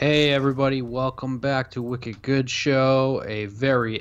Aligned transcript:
Hey 0.00 0.30
everybody, 0.30 0.80
welcome 0.80 1.36
back 1.36 1.70
to 1.72 1.82
Wicked 1.82 2.22
Good 2.22 2.48
Show. 2.48 3.22
A 3.26 3.44
very, 3.44 4.00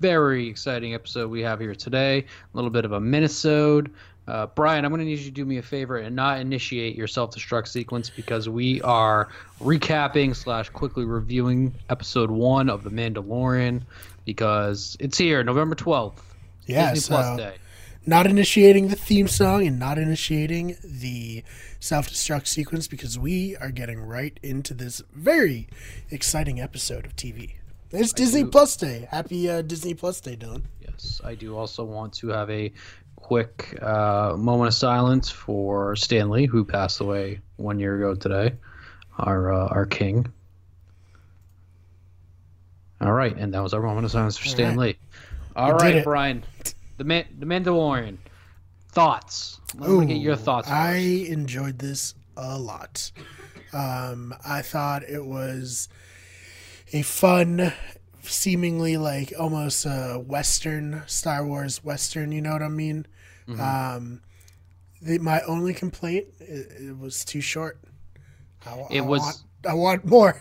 very 0.00 0.48
exciting 0.48 0.94
episode 0.94 1.30
we 1.30 1.42
have 1.42 1.60
here 1.60 1.76
today. 1.76 2.18
A 2.22 2.56
little 2.56 2.70
bit 2.70 2.84
of 2.84 2.90
a 2.90 2.98
minisode. 2.98 3.88
Uh, 4.26 4.46
Brian, 4.46 4.84
I'm 4.84 4.90
going 4.90 4.98
to 4.98 5.04
need 5.04 5.20
you 5.20 5.26
to 5.26 5.30
do 5.30 5.44
me 5.44 5.58
a 5.58 5.62
favor 5.62 5.98
and 5.98 6.16
not 6.16 6.40
initiate 6.40 6.96
your 6.96 7.06
self-destruct 7.06 7.68
sequence 7.68 8.10
because 8.10 8.48
we 8.48 8.82
are 8.82 9.28
recapping 9.60 10.34
slash 10.34 10.70
quickly 10.70 11.04
reviewing 11.04 11.72
episode 11.88 12.32
one 12.32 12.68
of 12.68 12.82
The 12.82 12.90
Mandalorian 12.90 13.82
because 14.24 14.96
it's 14.98 15.18
here, 15.18 15.44
November 15.44 15.76
12th. 15.76 16.18
Yeah, 16.66 16.92
Disney 16.92 17.14
Plus 17.14 17.26
so 17.26 17.36
Day. 17.36 17.54
Not 18.08 18.26
initiating 18.26 18.88
the 18.88 18.96
theme 18.96 19.28
song 19.28 19.66
and 19.66 19.78
not 19.78 19.98
initiating 19.98 20.78
the 20.82 21.44
self 21.78 22.08
destruct 22.08 22.46
sequence 22.46 22.88
because 22.88 23.18
we 23.18 23.54
are 23.58 23.70
getting 23.70 24.00
right 24.00 24.40
into 24.42 24.72
this 24.72 25.02
very 25.12 25.68
exciting 26.10 26.58
episode 26.58 27.04
of 27.04 27.14
TV. 27.16 27.56
It's 27.90 28.14
Disney 28.14 28.44
do- 28.44 28.50
Plus 28.50 28.78
Day. 28.78 29.06
Happy 29.10 29.50
uh, 29.50 29.60
Disney 29.60 29.92
Plus 29.92 30.22
Day, 30.22 30.36
Dylan. 30.36 30.62
Yes, 30.80 31.20
I 31.22 31.34
do 31.34 31.54
also 31.54 31.84
want 31.84 32.14
to 32.14 32.28
have 32.28 32.48
a 32.48 32.72
quick 33.16 33.78
uh, 33.82 34.34
moment 34.38 34.68
of 34.68 34.74
silence 34.74 35.28
for 35.28 35.94
Stan 35.94 36.30
Lee, 36.30 36.46
who 36.46 36.64
passed 36.64 37.00
away 37.00 37.40
one 37.56 37.78
year 37.78 37.94
ago 37.96 38.14
today, 38.14 38.54
our 39.18 39.52
uh, 39.52 39.68
our 39.68 39.84
king. 39.84 40.26
All 43.02 43.12
right, 43.12 43.36
and 43.36 43.52
that 43.52 43.62
was 43.62 43.74
our 43.74 43.82
moment 43.82 44.06
of 44.06 44.12
silence 44.12 44.38
for 44.38 44.48
All 44.48 44.54
Stan 44.54 44.78
right. 44.78 44.96
Lee. 44.96 44.98
All 45.56 45.74
right. 45.74 46.02
Brian, 46.02 46.42
the 46.98 47.04
Man- 47.04 47.26
the 47.38 47.46
Mandalorian 47.46 48.18
thoughts. 48.92 49.60
Let 49.74 49.90
me 49.90 50.06
get 50.06 50.18
your 50.18 50.36
thoughts. 50.36 50.68
I 50.68 50.94
first. 51.20 51.30
enjoyed 51.32 51.78
this 51.78 52.14
a 52.36 52.58
lot. 52.58 53.10
Um, 53.72 54.34
I 54.44 54.62
thought 54.62 55.02
it 55.02 55.24
was 55.24 55.88
a 56.92 57.02
fun, 57.02 57.72
seemingly 58.22 58.96
like 58.96 59.32
almost 59.38 59.84
a 59.86 60.22
Western 60.24 61.02
Star 61.06 61.46
Wars 61.46 61.82
Western. 61.84 62.32
You 62.32 62.42
know 62.42 62.52
what 62.52 62.62
I 62.62 62.68
mean? 62.68 63.06
Mhm. 63.46 63.60
Um, 63.60 64.20
the, 65.02 65.18
my 65.18 65.40
only 65.42 65.74
complaint 65.74 66.26
it, 66.40 66.72
it 66.80 66.98
was 66.98 67.24
too 67.24 67.40
short. 67.40 67.78
I, 68.66 68.86
It 68.90 68.98
I 68.98 69.04
was- 69.04 69.20
Want, 69.20 69.36
I 69.68 69.74
want 69.74 70.04
more. 70.04 70.40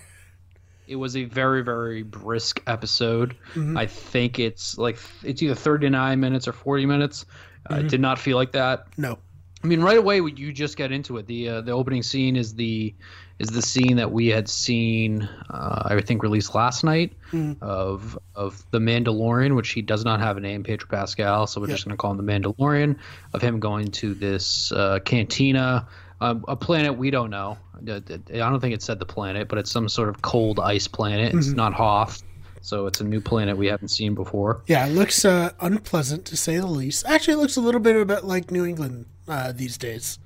It 0.88 0.96
was 0.96 1.16
a 1.18 1.26
very 1.26 1.64
very 1.64 2.04
brisk 2.04 2.62
episode. 2.68 3.36
Mhm. 3.56 3.78
I 3.78 3.86
think 3.88 4.40
it's 4.40 4.78
like 4.78 4.98
it's 5.24 5.42
either 5.42 5.56
39 5.56 6.20
minutes 6.20 6.48
or 6.48 6.54
40 6.54 6.86
minutes. 6.86 7.26
Uh, 7.70 7.76
Mhm. 7.76 7.80
It 7.82 7.88
did 7.90 8.02
not 8.02 8.18
feel 8.20 8.38
like 8.38 8.54
that. 8.54 8.88
No. 8.98 9.20
I 9.64 9.68
mean, 9.68 9.82
right 9.82 9.98
away 9.98 10.18
you 10.22 10.54
just 10.54 10.78
get 10.78 10.92
into 10.92 11.18
it, 11.18 11.26
the 11.28 11.50
uh, 11.50 11.62
the 11.62 11.72
opening 11.72 12.04
scene 12.04 12.36
is 12.36 12.54
the 12.56 12.94
is 13.40 13.50
the 13.50 13.62
scene 13.62 13.98
that 13.98 14.12
we 14.12 14.28
had 14.28 14.48
seen, 14.50 15.22
uh, 15.50 15.84
I 15.86 16.02
think, 16.02 16.24
released 16.24 16.56
last 16.56 16.84
night 16.84 17.14
Mhm. 17.32 17.62
of 17.62 18.18
of 18.36 18.64
the 18.72 18.80
Mandalorian, 18.80 19.56
which 19.56 19.70
he 19.72 19.82
does 19.82 20.06
not 20.06 20.20
have 20.22 20.38
a 20.38 20.40
name, 20.40 20.64
Pedro 20.64 20.88
Pascal, 20.90 21.48
so 21.48 21.60
we're 21.60 21.68
Yeah. 21.68 21.74
just 21.74 21.86
going 21.86 21.94
to 21.96 22.02
call 22.02 22.12
him 22.12 22.18
the 22.26 22.32
Mandalorian. 22.32 22.96
Of 23.34 23.42
him 23.42 23.60
going 23.60 23.88
to 23.92 24.14
this 24.14 24.72
uh, 24.72 25.00
cantina, 25.06 25.88
um, 26.22 26.44
a 26.48 26.56
planet 26.56 26.98
we 26.98 27.12
don't 27.12 27.30
know. 27.30 27.58
I 27.76 28.00
don't 28.32 28.60
think 28.60 28.74
it 28.74 28.82
said 28.82 29.00
the 29.00 29.06
planet, 29.06 29.48
but 29.48 29.58
it's 29.60 29.72
some 29.72 29.88
sort 29.88 30.10
of 30.10 30.22
cold 30.22 30.60
ice 30.60 30.88
planet. 30.88 31.34
It's 31.36 31.50
Mhm. 31.50 31.56
not 31.56 31.74
Hoth, 31.74 32.24
so 32.62 32.88
it's 32.88 33.00
a 33.02 33.04
new 33.04 33.22
planet 33.22 33.56
we 33.58 33.68
haven't 33.68 33.90
seen 33.90 34.16
before. 34.16 34.64
Yeah, 34.68 34.86
it 34.88 34.92
looks 34.94 35.24
uh, 35.26 35.52
unpleasant 35.60 36.26
to 36.26 36.38
say 36.38 36.58
the 36.58 36.66
least. 36.68 37.06
Actually, 37.06 37.36
it 37.36 37.38
looks 37.38 37.56
a 37.58 37.62
little 37.62 37.80
bit 37.82 37.96
a 37.96 38.06
bit 38.06 38.24
like 38.26 38.50
New 38.52 38.66
England 38.66 39.06
uh, 39.28 39.52
these 39.52 39.78
days. 39.78 40.18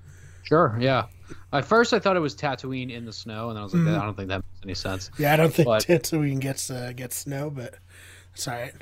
Sure, 0.43 0.77
yeah. 0.79 1.05
At 1.53 1.65
first, 1.65 1.93
I 1.93 1.99
thought 1.99 2.15
it 2.17 2.21
was 2.21 2.35
Tatooine 2.35 2.91
in 2.91 3.05
the 3.05 3.13
snow, 3.13 3.49
and 3.49 3.55
then 3.57 3.61
I 3.61 3.63
was 3.63 3.73
like, 3.73 3.83
Mhm. 3.83 3.99
I 3.99 4.05
don't 4.05 4.15
think 4.17 4.29
that 4.29 4.37
makes 4.43 4.63
any 4.63 4.73
sense. 4.73 5.11
Yeah, 5.17 5.33
I 5.33 5.37
don't 5.37 5.53
think 5.53 5.65
But- 5.65 5.83
Tatooine 5.85 6.39
gets 6.39 6.69
uh, 6.69 6.93
gets 6.95 7.17
snow, 7.17 7.49
but 7.49 7.75
it's 8.33 8.47
all 8.47 8.53
right. 8.55 8.73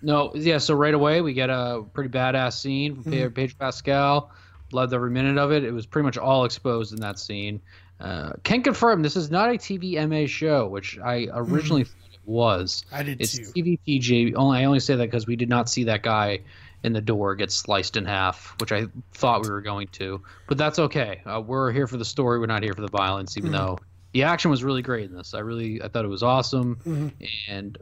No, 0.00 0.32
yeah. 0.34 0.58
So 0.58 0.74
right 0.74 0.94
away, 0.94 1.20
we 1.22 1.32
get 1.34 1.50
a 1.50 1.82
pretty 1.92 2.08
badass 2.10 2.54
scene 2.60 3.02
from 3.02 3.12
Pedro, 3.12 3.30
Pedro 3.30 3.56
Pascal. 3.58 4.30
Loved 4.72 4.92
every 4.92 5.10
minute 5.10 5.38
of 5.38 5.50
it. 5.52 5.64
It 5.64 5.72
was 5.72 5.86
pretty 5.86 6.04
much 6.04 6.18
all 6.18 6.44
exposed 6.44 6.92
in 6.92 7.00
that 7.00 7.18
scene. 7.18 7.60
Uh, 8.00 8.32
can 8.44 8.62
confirm 8.62 9.02
this 9.02 9.16
is 9.16 9.30
not 9.30 9.48
a 9.48 9.54
TVMA 9.54 10.28
show, 10.28 10.68
which 10.68 10.98
I 10.98 11.26
originally 11.32 11.84
thought 11.84 12.12
it 12.12 12.20
was. 12.26 12.84
I 12.92 13.02
did 13.02 13.20
It's 13.20 13.36
too. 13.38 13.44
TVPG. 13.54 14.34
Only 14.36 14.58
I 14.60 14.64
only 14.64 14.80
say 14.80 14.94
that 14.96 15.06
because 15.06 15.26
we 15.26 15.36
did 15.36 15.48
not 15.48 15.68
see 15.68 15.84
that 15.84 16.02
guy 16.02 16.40
in 16.84 16.92
the 16.92 17.00
door 17.00 17.34
get 17.34 17.50
sliced 17.50 17.96
in 17.96 18.04
half, 18.04 18.54
which 18.60 18.70
I 18.70 18.86
thought 19.14 19.42
we 19.42 19.50
were 19.50 19.62
going 19.62 19.88
to. 19.92 20.22
But 20.46 20.58
that's 20.58 20.78
okay. 20.78 21.22
Uh, 21.26 21.40
we're 21.40 21.72
here 21.72 21.88
for 21.88 21.96
the 21.96 22.04
story. 22.04 22.38
We're 22.38 22.46
not 22.46 22.62
here 22.62 22.72
for 22.74 22.82
the 22.82 22.88
violence, 22.88 23.36
even 23.36 23.50
Mhm. 23.50 23.54
though 23.54 23.78
the 24.12 24.22
action 24.22 24.50
was 24.50 24.62
really 24.62 24.82
great 24.82 25.10
in 25.10 25.16
this. 25.16 25.34
I 25.34 25.40
really 25.40 25.82
I 25.82 25.88
thought 25.88 26.04
it 26.04 26.08
was 26.08 26.22
awesome 26.22 26.76
Mhm. 26.86 27.12
and 27.48 27.78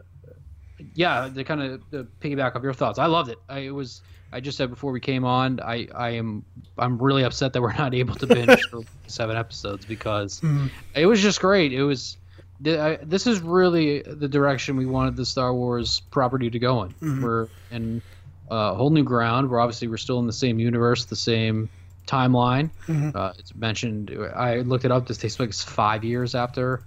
yeah, 0.94 1.28
to 1.34 1.44
kind 1.44 1.60
of 1.62 1.80
piggyback 2.20 2.54
off 2.56 2.62
your 2.62 2.72
thoughts, 2.72 2.98
I 2.98 3.06
loved 3.06 3.30
it. 3.30 3.38
I 3.48 3.60
it 3.60 3.74
was 3.74 4.00
I 4.32 4.40
just 4.40 4.58
said 4.58 4.70
before 4.70 4.92
we 4.92 5.00
came 5.00 5.24
on, 5.24 5.60
I 5.60 5.88
I 5.94 6.10
am 6.10 6.44
I'm 6.78 6.98
really 7.00 7.22
upset 7.24 7.52
that 7.54 7.62
we're 7.62 7.72
not 7.74 7.94
able 7.94 8.14
to 8.16 8.26
binge 8.26 8.60
seven 9.06 9.36
episodes 9.36 9.84
because 9.86 10.40
Mhm. 10.40 10.70
it 10.94 11.06
was 11.06 11.22
just 11.22 11.40
great. 11.40 11.72
It 11.72 11.82
was. 11.84 12.16
This 12.60 13.26
is 13.26 13.40
really 13.40 14.00
the 14.02 14.28
direction 14.28 14.76
we 14.76 14.86
wanted 14.86 15.14
the 15.16 15.26
Star 15.26 15.52
Wars 15.52 16.00
property 16.10 16.48
to 16.50 16.58
go 16.58 16.84
in. 16.84 16.90
Mhm. 17.02 17.22
We're 17.22 17.48
in 17.70 18.00
a 18.50 18.74
whole 18.74 18.90
new 18.90 19.04
ground. 19.04 19.50
We're 19.50 19.60
obviously 19.60 19.88
we're 19.88 19.98
still 19.98 20.18
in 20.20 20.26
the 20.26 20.32
same 20.32 20.58
universe, 20.58 21.04
the 21.04 21.16
same 21.16 21.68
timeline. 22.06 22.70
Mhm. 22.86 23.14
Uh, 23.14 23.32
it's 23.38 23.54
mentioned. 23.54 24.10
I 24.34 24.60
looked 24.60 24.84
it 24.86 24.90
up. 24.90 25.06
This 25.06 25.18
takes 25.18 25.36
place 25.36 25.62
five 25.62 26.02
years 26.04 26.34
after 26.34 26.82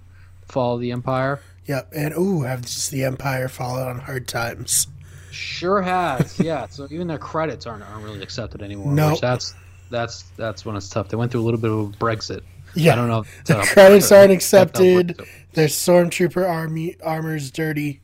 the 0.46 0.52
fall 0.52 0.74
of 0.74 0.80
the 0.80 0.90
Empire. 0.92 1.40
Yep, 1.66 1.92
and 1.94 2.14
ooh, 2.16 2.42
have 2.42 2.62
just 2.62 2.90
the 2.90 3.04
Empire 3.04 3.46
fallen 3.48 3.86
on 3.86 3.98
hard 4.00 4.26
times? 4.26 4.88
Sure 5.30 5.80
has, 5.82 6.38
yeah. 6.40 6.66
So 6.70 6.86
even 6.90 7.06
their 7.06 7.18
credits 7.18 7.66
aren't 7.66 7.82
aren't 7.84 8.04
really 8.04 8.22
accepted 8.22 8.62
anymore. 8.62 8.92
No. 8.92 9.10
which 9.12 9.20
that's 9.20 9.54
that's 9.90 10.22
that's 10.36 10.64
when 10.64 10.76
it's 10.76 10.88
tough. 10.88 11.08
They 11.08 11.16
went 11.16 11.32
through 11.32 11.42
a 11.42 11.46
little 11.46 11.60
bit 11.60 11.70
of 11.70 11.78
a 11.78 11.88
Brexit. 11.96 12.40
Yeah, 12.74 12.92
I 12.92 12.96
don't 12.96 13.08
know. 13.08 13.20
if 13.20 13.44
the 13.44 13.54
that's- 13.54 13.72
credits 13.72 14.12
aren't 14.12 14.32
accepted. 14.32 15.20
Their 15.54 15.66
stormtrooper 15.66 16.48
army 16.48 16.96
armor's 17.02 17.50
dirty. 17.50 18.00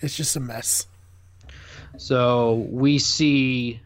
It's 0.00 0.16
just 0.16 0.36
a 0.36 0.40
mess. 0.40 0.86
So 1.96 2.66
we 2.70 2.98
see. 2.98 3.80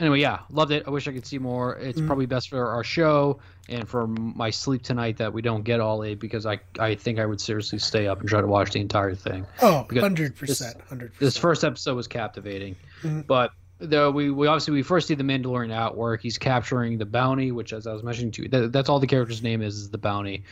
Anyway, 0.00 0.20
yeah, 0.20 0.40
loved 0.50 0.72
it. 0.72 0.82
I 0.86 0.90
wish 0.90 1.06
I 1.06 1.12
could 1.12 1.26
see 1.26 1.38
more. 1.38 1.76
It's 1.76 2.00
Mhm. 2.00 2.06
probably 2.06 2.26
best 2.26 2.48
for 2.48 2.68
our 2.70 2.82
show 2.82 3.38
and 3.68 3.88
for 3.88 4.06
my 4.06 4.50
sleep 4.50 4.82
tonight 4.82 5.18
that 5.18 5.32
we 5.32 5.40
don't 5.42 5.62
get 5.62 5.80
all 5.80 6.02
eight 6.04 6.18
because 6.18 6.46
I 6.46 6.58
I 6.78 6.94
think 6.94 7.18
I 7.18 7.26
would 7.26 7.40
seriously 7.40 7.78
stay 7.78 8.06
up 8.08 8.20
and 8.20 8.28
try 8.28 8.40
to 8.40 8.46
watch 8.46 8.72
the 8.72 8.80
entire 8.80 9.14
thing. 9.14 9.46
Oh, 9.60 9.84
Because 9.88 10.02
100%. 10.04 10.86
100%. 10.88 11.10
This 11.18 11.36
first 11.36 11.62
episode 11.64 11.94
was 11.96 12.08
captivating, 12.08 12.76
Mhm. 13.02 13.26
but 13.26 13.52
though 13.78 14.10
we, 14.10 14.30
we 14.30 14.46
obviously 14.46 14.74
we 14.74 14.82
first 14.82 15.08
see 15.08 15.14
the 15.14 15.24
Mandalorian 15.24 15.74
at 15.74 15.96
work. 15.96 16.22
He's 16.22 16.38
capturing 16.38 16.98
the 16.98 17.06
bounty, 17.06 17.50
which 17.52 17.72
as 17.72 17.86
I 17.86 17.92
was 17.92 18.02
mentioning 18.02 18.30
to 18.32 18.42
you, 18.42 18.48
that, 18.48 18.72
that's 18.72 18.88
all 18.88 18.98
the 19.00 19.06
character's 19.06 19.42
name 19.42 19.60
is 19.62 19.76
is 19.76 19.90
the 19.90 19.98
bounty, 19.98 20.44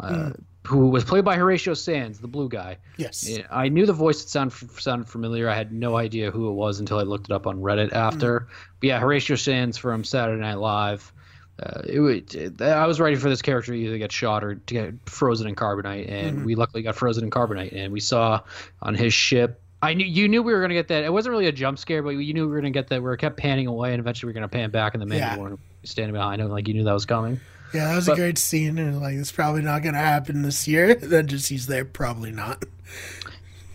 uh, 0.00 0.08
Mhm. 0.10 0.40
who 0.66 0.88
was 0.88 1.02
played 1.04 1.24
by 1.24 1.36
Horatio 1.36 1.74
Sanz, 1.74 2.18
the 2.20 2.28
blue 2.28 2.48
guy. 2.48 2.78
Yes. 2.96 3.28
I 3.50 3.68
knew 3.68 3.84
the 3.86 3.92
voice 3.92 4.24
sound 4.28 4.52
sounded 4.52 5.08
familiar. 5.08 5.48
I 5.48 5.54
had 5.54 5.72
no 5.72 5.96
idea 5.96 6.30
who 6.30 6.48
it 6.48 6.52
was 6.54 6.78
until 6.80 6.98
I 6.98 7.02
looked 7.02 7.26
it 7.30 7.32
up 7.32 7.46
on 7.48 7.58
Reddit 7.60 7.92
after. 7.92 8.46
But 8.80 8.86
yeah, 8.88 9.00
Horatio 9.00 9.36
Sanz 9.36 9.76
from 9.76 10.04
Saturday 10.04 10.40
Night 10.40 10.58
Live. 10.58 11.12
Uh, 11.62 11.82
it, 11.84 12.34
it, 12.34 12.62
I 12.62 12.86
was 12.86 12.98
ready 13.00 13.16
for 13.16 13.28
this 13.28 13.40
character 13.42 13.72
to 13.72 13.78
either 13.78 13.98
get 13.98 14.10
shot 14.10 14.42
or 14.42 14.56
to 14.56 14.74
get 14.74 14.94
frozen 15.06 15.46
in 15.46 15.54
carbonite, 15.54 16.10
and 16.10 16.38
Mhm. 16.40 16.44
we 16.44 16.54
luckily 16.54 16.82
got 16.82 16.96
frozen 16.96 17.24
in 17.24 17.30
carbonite. 17.30 17.72
And 17.74 17.92
we 17.92 18.00
saw 18.00 18.40
on 18.80 18.94
his 18.94 19.14
ship. 19.14 19.60
I 19.82 19.94
knew 19.94 20.06
you 20.06 20.28
knew 20.28 20.42
we 20.42 20.52
were 20.52 20.60
gonna 20.60 20.74
get 20.74 20.88
that. 20.88 21.04
It 21.04 21.12
wasn't 21.12 21.32
really 21.32 21.46
a 21.46 21.52
jump 21.52 21.78
scare, 21.78 22.02
but 22.02 22.10
you 22.10 22.32
knew 22.34 22.46
we 22.46 22.52
were 22.52 22.58
gonna 22.60 22.70
get 22.70 22.88
that. 22.88 23.00
We 23.00 23.04
were 23.08 23.16
kept 23.16 23.36
panning 23.36 23.66
away, 23.66 23.92
and 23.92 24.00
eventually 24.00 24.28
we 24.28 24.30
were 24.30 24.34
gonna 24.40 24.48
pan 24.48 24.70
back, 24.70 24.94
and 24.94 25.02
the 25.10 25.16
Yeah. 25.16 25.36
Mandalorian 25.36 25.58
was 25.82 25.90
standing 25.90 26.12
behind 26.14 26.40
him, 26.40 26.48
like 26.50 26.66
you 26.68 26.74
knew 26.74 26.84
that 26.84 26.92
was 26.92 27.06
coming. 27.06 27.40
Yeah, 27.74 27.86
that 27.88 27.96
was 27.96 28.06
But- 28.06 28.12
a 28.14 28.16
great 28.16 28.38
scene, 28.38 28.78
and 28.78 29.00
like 29.00 29.14
it's 29.14 29.32
probably 29.32 29.62
not 29.62 29.82
going 29.82 29.94
to 29.94 29.98
happen 30.00 30.42
this 30.42 30.68
year. 30.68 30.94
Then 31.02 31.26
just 31.26 31.48
he's 31.48 31.66
there, 31.68 31.86
probably 31.86 32.30
not. 32.30 32.64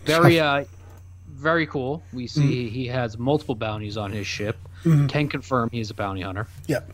Very, 0.05 0.39
uh, 0.39 0.65
very 1.27 1.65
cool. 1.65 2.03
We 2.13 2.27
see 2.27 2.69
he 2.69 2.85
has 2.87 3.17
multiple 3.17 3.55
bounties 3.55 3.97
on 3.97 4.11
his 4.11 4.27
ship. 4.27 4.55
Mhm. 4.83 5.09
Can 5.09 5.27
confirm 5.27 5.69
he's 5.71 5.89
a 5.89 5.93
bounty 5.95 6.21
hunter. 6.21 6.45
Yep. 6.67 6.91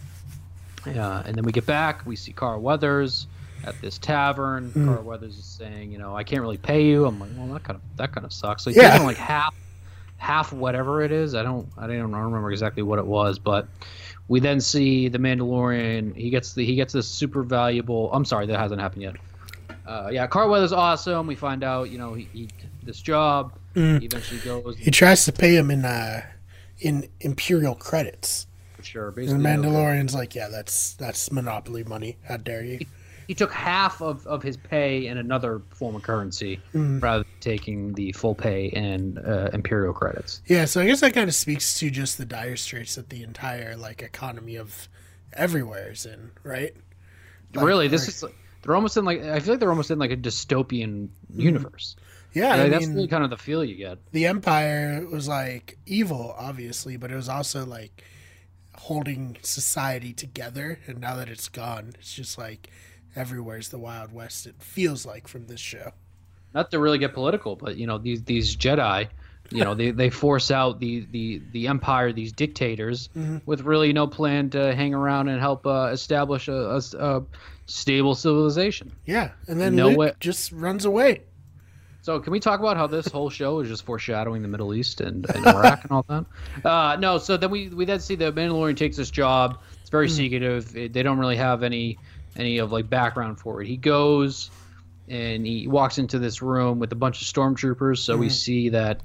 Yeah, 0.86 1.24
and 1.26 1.36
then 1.36 1.44
we 1.44 1.52
get 1.52 1.66
back. 1.66 2.06
We 2.06 2.16
see 2.16 2.34
Carl 2.34 2.62
Weathers 2.62 3.28
at 3.66 3.80
this 3.82 3.98
tavern. 3.98 4.72
Mm. 4.72 4.86
Carl 4.86 5.04
Weathers 5.04 5.38
is 5.38 5.46
saying, 5.46 5.92
you 5.92 5.98
know, 5.98 6.16
I 6.16 6.24
can't 6.24 6.42
really 6.42 6.58
pay 6.58 6.86
you. 6.86 7.06
I'm 7.06 7.20
like, 7.20 7.30
well, 7.38 7.48
that 7.48 7.64
kind 7.64 7.76
of 7.78 7.98
that 7.98 8.12
kind 8.12 8.26
of 8.26 8.34
sucks. 8.34 8.64
So 8.64 8.72
he 8.72 8.78
Yeah. 8.78 8.98
like 9.00 9.18
half, 9.18 9.56
half 10.18 10.52
whatever 10.52 11.02
it 11.02 11.12
is. 11.12 11.36
I 11.36 11.44
don't, 11.44 11.68
I 11.78 11.88
don't 11.88 12.12
remember 12.12 12.52
exactly 12.52 12.84
what 12.84 13.00
it 13.00 13.06
was, 13.06 13.40
but 13.40 13.68
we 14.28 14.40
then 14.40 14.60
see 14.60 15.08
the 15.08 15.18
Mandalorian. 15.20 16.16
He 16.16 16.30
gets 16.30 16.54
the 16.54 16.66
he 16.66 16.76
gets 16.76 16.94
this 16.94 17.08
super 17.08 17.44
valuable. 17.44 18.12
I'm 18.14 18.26
sorry, 18.26 18.46
that 18.48 18.60
hasn't 18.60 18.82
happened 18.82 19.04
yet. 19.04 19.16
Uh, 19.86 20.10
yeah, 20.12 20.28
Carl 20.28 20.50
Weathers 20.50 20.72
awesome. 20.74 21.28
We 21.28 21.36
find 21.36 21.64
out, 21.64 21.90
you 21.90 21.98
know, 21.98 22.14
he, 22.14 22.28
he 22.34 22.50
this 22.84 23.02
job. 23.02 23.54
Mm. 23.76 24.00
He 24.00 24.06
eventually 24.06 24.40
goes. 24.42 24.78
He 24.78 24.92
tries 24.92 25.26
to 25.26 25.32
pay 25.32 25.56
him 25.56 25.72
in 25.72 25.84
uh, 25.86 26.22
in 26.80 27.08
Imperial 27.22 27.76
credits. 27.76 28.48
Sure, 28.84 29.08
And 29.08 29.16
basically. 29.16 29.44
the 29.44 29.50
okay. 29.50 29.58
Mandalorian's 29.58 30.14
like, 30.16 30.36
yeah, 30.36 30.50
that's 30.50 30.94
that's 30.94 31.32
monopoly 31.32 31.84
money. 31.84 32.18
How 32.24 32.38
dare 32.38 32.64
you? 32.64 32.86
he 33.26 33.34
took 33.34 33.54
half 33.54 34.02
of, 34.02 34.28
of 34.28 34.44
his 34.44 34.58
pay 34.58 35.08
in 35.08 35.18
another 35.18 35.62
form 35.70 35.96
of 35.96 36.02
currency 36.04 36.60
Mm. 36.74 37.02
rather 37.02 37.24
than 37.24 37.32
taking 37.40 37.94
the 37.94 38.12
full 38.12 38.36
pay 38.36 38.70
and 38.72 39.18
uh, 39.18 39.50
imperial 39.54 39.94
credits. 39.94 40.42
Yeah, 40.46 40.66
so 40.66 40.82
I 40.82 40.86
guess 40.88 41.00
that 41.00 41.14
kind 41.14 41.30
of 41.30 41.34
speaks 41.36 41.80
to 41.80 41.90
just 41.90 42.18
the 42.18 42.26
dire 42.26 42.58
straits 42.58 42.96
that 42.96 43.08
the 43.10 43.24
entire 43.24 43.78
like 43.78 44.02
economy 44.02 44.58
of 44.58 44.90
everywhere 45.32 45.92
is 45.92 46.06
in, 46.06 46.32
right? 46.44 46.76
Like, 47.56 47.66
really, 47.66 47.88
this 47.88 48.08
or- 48.08 48.10
is 48.10 48.24
like, 48.24 48.36
they're 48.62 48.76
almost 48.76 48.98
in 48.98 49.06
like 49.06 49.22
I 49.24 49.40
feel 49.40 49.54
like 49.54 49.60
they're 49.62 49.70
almost 49.70 49.92
in 49.92 50.00
like 50.00 50.12
a 50.12 50.18
dystopian 50.18 51.08
universe. 51.34 51.96
yeah. 52.34 52.50
Like, 52.50 52.60
I 52.60 52.70
that's 52.70 52.88
mean, 52.88 52.96
really 52.96 53.08
kind 53.08 53.24
of 53.24 53.30
the 53.30 53.38
feel 53.38 53.64
you 53.64 53.76
get. 53.76 54.00
the 54.12 54.26
empire 54.26 55.06
was 55.10 55.28
like 55.30 55.78
evil, 55.86 56.36
obviously, 56.38 56.98
but 56.98 57.10
it 57.12 57.16
was 57.16 57.30
also 57.30 57.66
like 57.66 58.04
holding 58.76 59.38
society 59.42 60.14
together. 60.14 60.80
And 60.88 61.00
now 61.00 61.16
that 61.16 61.30
it's 61.30 61.50
gone, 61.50 61.94
it's 62.00 62.14
just 62.14 62.38
like 62.38 62.70
everywhere's 63.16 63.70
the 63.70 63.78
Wild 63.80 64.12
West. 64.14 64.46
It 64.48 64.56
feels 64.60 65.06
like 65.06 65.28
from 65.28 65.48
this 65.48 65.60
show. 65.60 65.92
Not 66.54 66.70
to 66.72 66.80
really 66.80 66.98
get 67.00 67.14
political, 67.14 67.56
but 67.56 67.78
you 67.78 67.88
know 67.88 67.98
these 67.98 68.22
these 68.24 68.56
Jedi, 68.56 69.08
you 69.50 69.64
know 69.64 69.74
they, 69.74 69.90
they 69.92 70.10
force 70.12 70.52
out 70.52 70.80
the, 70.80 71.08
the 71.12 71.42
the 71.52 71.68
empire, 71.68 72.14
these 72.14 72.32
dictators, 72.32 73.10
Mhm. 73.18 73.42
with 73.46 73.62
really 73.62 73.92
no 73.94 74.06
plan 74.08 74.50
to 74.52 74.76
hang 74.76 74.94
around 74.94 75.30
and 75.30 75.40
help 75.40 75.66
uh, 75.66 75.90
establish 75.92 76.48
a 76.48 77.24
stable 77.66 78.14
civilization. 78.14 78.92
Yeah, 79.06 79.32
and 79.48 79.60
then 79.60 79.76
No 79.76 79.90
Luke 79.90 79.98
way- 79.98 80.12
just 80.20 80.52
runs 80.52 80.86
away. 80.86 81.22
So 82.04 82.20
can 82.20 82.32
we 82.32 82.42
talk 82.42 82.60
about 82.60 82.76
how 82.76 82.86
this 82.86 83.08
whole 83.08 83.30
show 83.30 83.62
is 83.62 83.70
just 83.70 83.86
foreshadowing 83.86 84.42
the 84.42 84.50
Middle 84.50 84.74
East 84.74 85.00
and, 85.00 85.26
and 85.34 85.48
Iraq 85.48 85.84
and 85.84 85.92
all 85.94 86.06
that? 86.10 86.26
Uh, 86.66 86.98
no. 87.00 87.18
So 87.18 87.38
then 87.38 87.50
we 87.50 87.70
we 87.70 87.86
then 87.86 88.02
see 88.02 88.16
the 88.16 88.32
Mandalorian 88.34 88.76
takes 88.76 88.98
this 88.98 89.10
job. 89.10 89.58
It's 89.82 89.90
very 89.90 90.10
secretive. 90.10 90.76
It, 90.76 90.92
they 90.92 91.02
don't 91.02 91.18
really 91.18 91.38
have 91.38 91.64
any 91.64 91.98
any 92.36 92.58
of 92.58 92.74
like 92.74 92.90
background 92.90 93.40
for 93.40 93.62
it. 93.62 93.68
He 93.68 93.78
goes 93.78 94.52
and 95.08 95.46
he 95.48 95.68
walks 95.68 95.98
into 95.98 96.20
this 96.20 96.42
room 96.42 96.78
with 96.78 96.92
a 96.92 96.96
bunch 96.96 97.22
of 97.22 97.28
stormtroopers. 97.28 98.00
So 98.00 98.18
we 98.18 98.28
see 98.30 98.68
that 98.70 99.00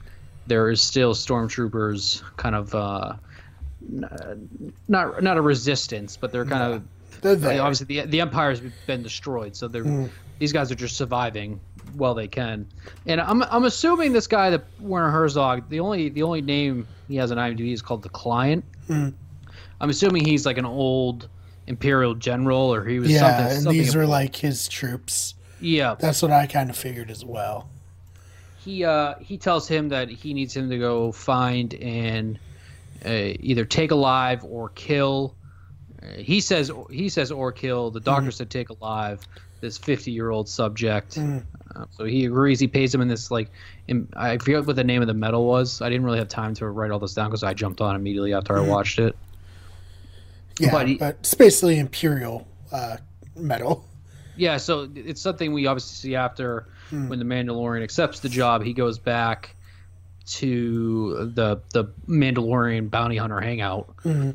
there 0.49 0.69
is 0.69 0.83
still 0.83 1.15
stormtroopers, 1.15 2.23
kind 2.37 2.57
of 2.57 2.75
uh, 2.75 3.15
not 4.89 5.23
not 5.23 5.37
a 5.37 5.41
resistance, 5.41 6.17
but 6.17 6.33
they're 6.33 6.45
kind 6.45 6.63
of 6.75 6.83
They're 7.21 7.63
obviously 7.63 7.87
the 7.87 8.07
the 8.07 8.21
empire's 8.21 8.61
been 8.87 9.03
destroyed, 9.05 9.55
so 9.55 9.69
they're 9.69 9.85
Mm. 9.85 10.11
these 10.41 10.53
guys 10.53 10.73
are 10.73 10.77
just 10.77 10.97
surviving 10.97 11.61
while 11.95 12.15
they 12.15 12.29
can. 12.29 12.67
And 13.07 13.21
I'm 13.21 13.43
I'm 13.43 13.65
assuming 13.65 14.13
this 14.13 14.27
guy, 14.27 14.51
the 14.51 14.63
Werner 14.81 15.11
Herzog, 15.11 15.69
the 15.69 15.81
only 15.81 16.09
the 16.09 16.23
only 16.23 16.43
name 16.43 16.87
he 17.09 17.17
has 17.17 17.31
on 17.33 17.39
IMDb 17.39 17.73
is 17.73 17.83
called 17.83 18.03
the 18.03 18.09
Client. 18.09 18.65
Mm. 18.89 19.15
I'm 19.81 19.91
assuming 19.91 20.25
he's 20.25 20.45
like 20.47 20.59
an 20.59 20.65
old 20.67 21.29
imperial 21.67 22.15
general, 22.15 22.73
or 22.75 22.85
he 22.85 22.99
was 22.99 23.11
yeah, 23.11 23.21
something. 23.21 23.47
and 23.47 23.63
something 23.63 23.83
these 23.83 23.95
were 23.95 24.03
of- 24.03 24.09
like 24.09 24.37
his 24.37 24.69
troops. 24.69 25.35
yeah. 25.61 25.95
That's 25.99 26.23
what 26.23 26.31
I 26.31 26.47
kind 26.47 26.71
of 26.71 26.77
figured 26.77 27.11
as 27.11 27.25
well. 27.25 27.69
He 28.59 28.85
uh 28.85 29.15
he 29.21 29.39
tells 29.39 29.69
him 29.69 29.89
that 29.91 30.09
he 30.09 30.35
needs 30.35 30.55
him 30.57 30.69
to 30.71 30.79
go 30.79 31.13
find 31.13 31.73
and 31.75 32.39
uh, 33.05 33.11
either 33.41 33.65
take 33.65 33.91
alive 33.93 34.45
or 34.45 34.71
kill. 34.71 35.35
Uh, 36.03 36.07
he 36.17 36.41
says 36.41 36.71
he 36.91 37.09
says 37.09 37.31
or 37.31 37.53
kill. 37.53 37.91
The 37.91 38.01
doctor 38.01 38.31
said 38.31 38.51
take 38.51 38.71
alive 38.71 39.21
this 39.61 39.79
50 39.79 40.11
year 40.11 40.31
old 40.31 40.49
subject. 40.49 41.17
Mm. 41.17 41.45
So 41.91 42.05
he 42.05 42.25
agrees. 42.25 42.59
He 42.61 42.67
pays 42.69 42.95
him 42.95 43.01
in 43.01 43.09
this 43.09 43.31
like, 43.31 43.51
in, 43.87 44.09
I 44.17 44.39
forget 44.39 44.67
what 44.67 44.77
the 44.77 44.85
name 44.85 45.01
of 45.03 45.09
the 45.09 45.15
medal 45.15 45.47
was. 45.47 45.81
I 45.83 45.89
didn't 45.89 46.05
really 46.05 46.19
have 46.19 46.29
time 46.29 46.55
to 46.55 46.69
write 46.69 46.91
all 46.91 46.99
this 46.99 47.15
down 47.15 47.29
because 47.31 47.43
I 47.43 47.55
jumped 47.55 47.81
on 47.81 47.95
immediately 47.97 48.35
after 48.35 48.57
I 48.57 48.61
watched 48.61 48.99
it. 48.99 49.17
Yeah, 50.59 50.71
But 50.73 50.99
but, 50.99 51.17
it's 51.21 51.35
basically 51.35 51.79
imperial 51.79 52.47
uh, 52.73 52.97
metal. 53.37 53.85
Yeah, 54.37 54.57
so 54.57 54.89
it's 54.95 55.21
something 55.21 55.53
we 55.53 55.67
obviously 55.67 56.11
see 56.11 56.17
after 56.17 56.67
Hmm. 56.91 57.09
when 57.11 57.19
the 57.19 57.25
Mandalorian 57.27 57.83
accepts 57.83 58.21
the 58.21 58.31
job. 58.31 58.63
He 58.63 58.73
goes 58.73 58.99
back 58.99 59.55
to 60.27 61.31
the 61.35 61.61
the 61.73 61.85
Mandalorian 62.09 62.91
bounty 62.91 63.17
hunter 63.19 63.41
hangout, 63.41 63.95
Mhm. 64.05 64.35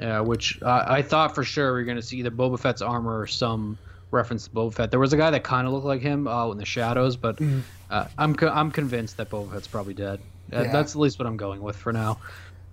uh, 0.00 0.20
which 0.24 0.60
I 0.62 0.96
I 0.98 1.02
thought 1.02 1.34
for 1.34 1.44
sure 1.44 1.72
we 1.74 1.80
were 1.80 1.84
going 1.84 1.96
to 1.96 2.02
see 2.02 2.18
either 2.18 2.30
Boba 2.32 2.58
Fett's 2.58 2.82
armor 2.82 3.20
or 3.20 3.26
some 3.28 3.78
reference 4.10 4.44
to 4.44 4.50
Boba 4.50 4.72
Fett. 4.74 4.90
There 4.90 5.00
was 5.00 5.12
a 5.12 5.16
guy 5.16 5.30
that 5.30 5.44
kind 5.44 5.66
of 5.66 5.72
looked 5.72 5.86
like 5.86 6.00
him 6.00 6.28
out 6.28 6.52
in 6.52 6.58
the 6.58 6.64
shadows, 6.64 7.16
but 7.16 7.36
Mhm. 7.36 7.62
uh, 7.90 8.06
I'm 8.18 8.34
co- 8.34 8.48
I'm 8.48 8.70
convinced 8.70 9.16
that 9.16 9.30
Boba 9.30 9.52
Fett's 9.52 9.66
probably 9.66 9.94
dead. 9.94 10.20
Uh, 10.52 10.62
Yeah. 10.62 10.72
That's 10.72 10.94
at 10.94 11.00
least 11.00 11.18
what 11.18 11.26
I'm 11.26 11.36
going 11.36 11.60
with 11.62 11.76
for 11.76 11.92
now. 11.92 12.18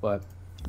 But 0.01 0.21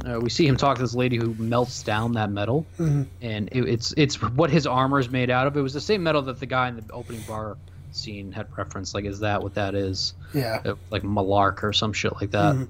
uh, 0.09 0.19
we 0.21 0.31
see 0.31 0.47
him 0.47 0.57
talk 0.57 0.77
to 0.77 0.83
this 0.83 0.95
lady 0.95 1.17
who 1.17 1.35
melts 1.39 1.83
down 1.83 2.13
that 2.15 2.31
metal, 2.31 2.67
Mhm. 2.81 3.07
and 3.21 3.49
it, 3.53 3.63
it's 3.69 3.95
it's 3.97 4.21
what 4.21 4.51
his 4.51 4.67
armor 4.67 4.99
is 4.99 5.11
made 5.11 5.31
out 5.31 5.47
of. 5.47 5.57
It 5.57 5.61
was 5.61 5.75
the 5.75 5.81
same 5.81 6.03
metal 6.03 6.23
that 6.23 6.41
the 6.41 6.47
guy 6.47 6.69
in 6.69 6.77
the 6.77 6.85
opening 6.93 7.23
bar 7.29 7.57
scene 7.93 8.33
had 8.33 8.47
referenced. 8.57 8.95
Like, 8.95 9.05
is 9.05 9.21
that 9.21 9.43
what 9.43 9.55
that 9.55 9.75
is? 9.75 10.15
Yeah. 10.33 10.63
Uh, 10.65 10.75
Like 10.91 11.03
Malark 11.03 11.63
or 11.63 11.73
some 11.73 11.93
shit 11.93 12.13
like 12.21 12.31
that. 12.33 12.57
Mhm. 12.57 12.69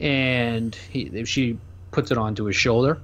And 0.00 0.74
he 0.74 1.24
she 1.26 1.58
puts 1.92 2.10
it 2.10 2.18
onto 2.18 2.44
his 2.44 2.56
shoulder. 2.56 2.98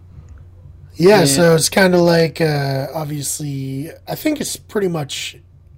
Yeah, 1.00 1.20
Yeah. 1.20 1.25
so 1.25 1.55
it's 1.55 1.69
kind 1.69 1.94
of 1.94 2.00
like 2.00 2.41
uh, 2.41 2.88
obviously, 2.94 3.91
I 4.06 4.14
think 4.14 4.41
it's 4.41 4.56
pretty 4.56 4.88
much 4.88 5.37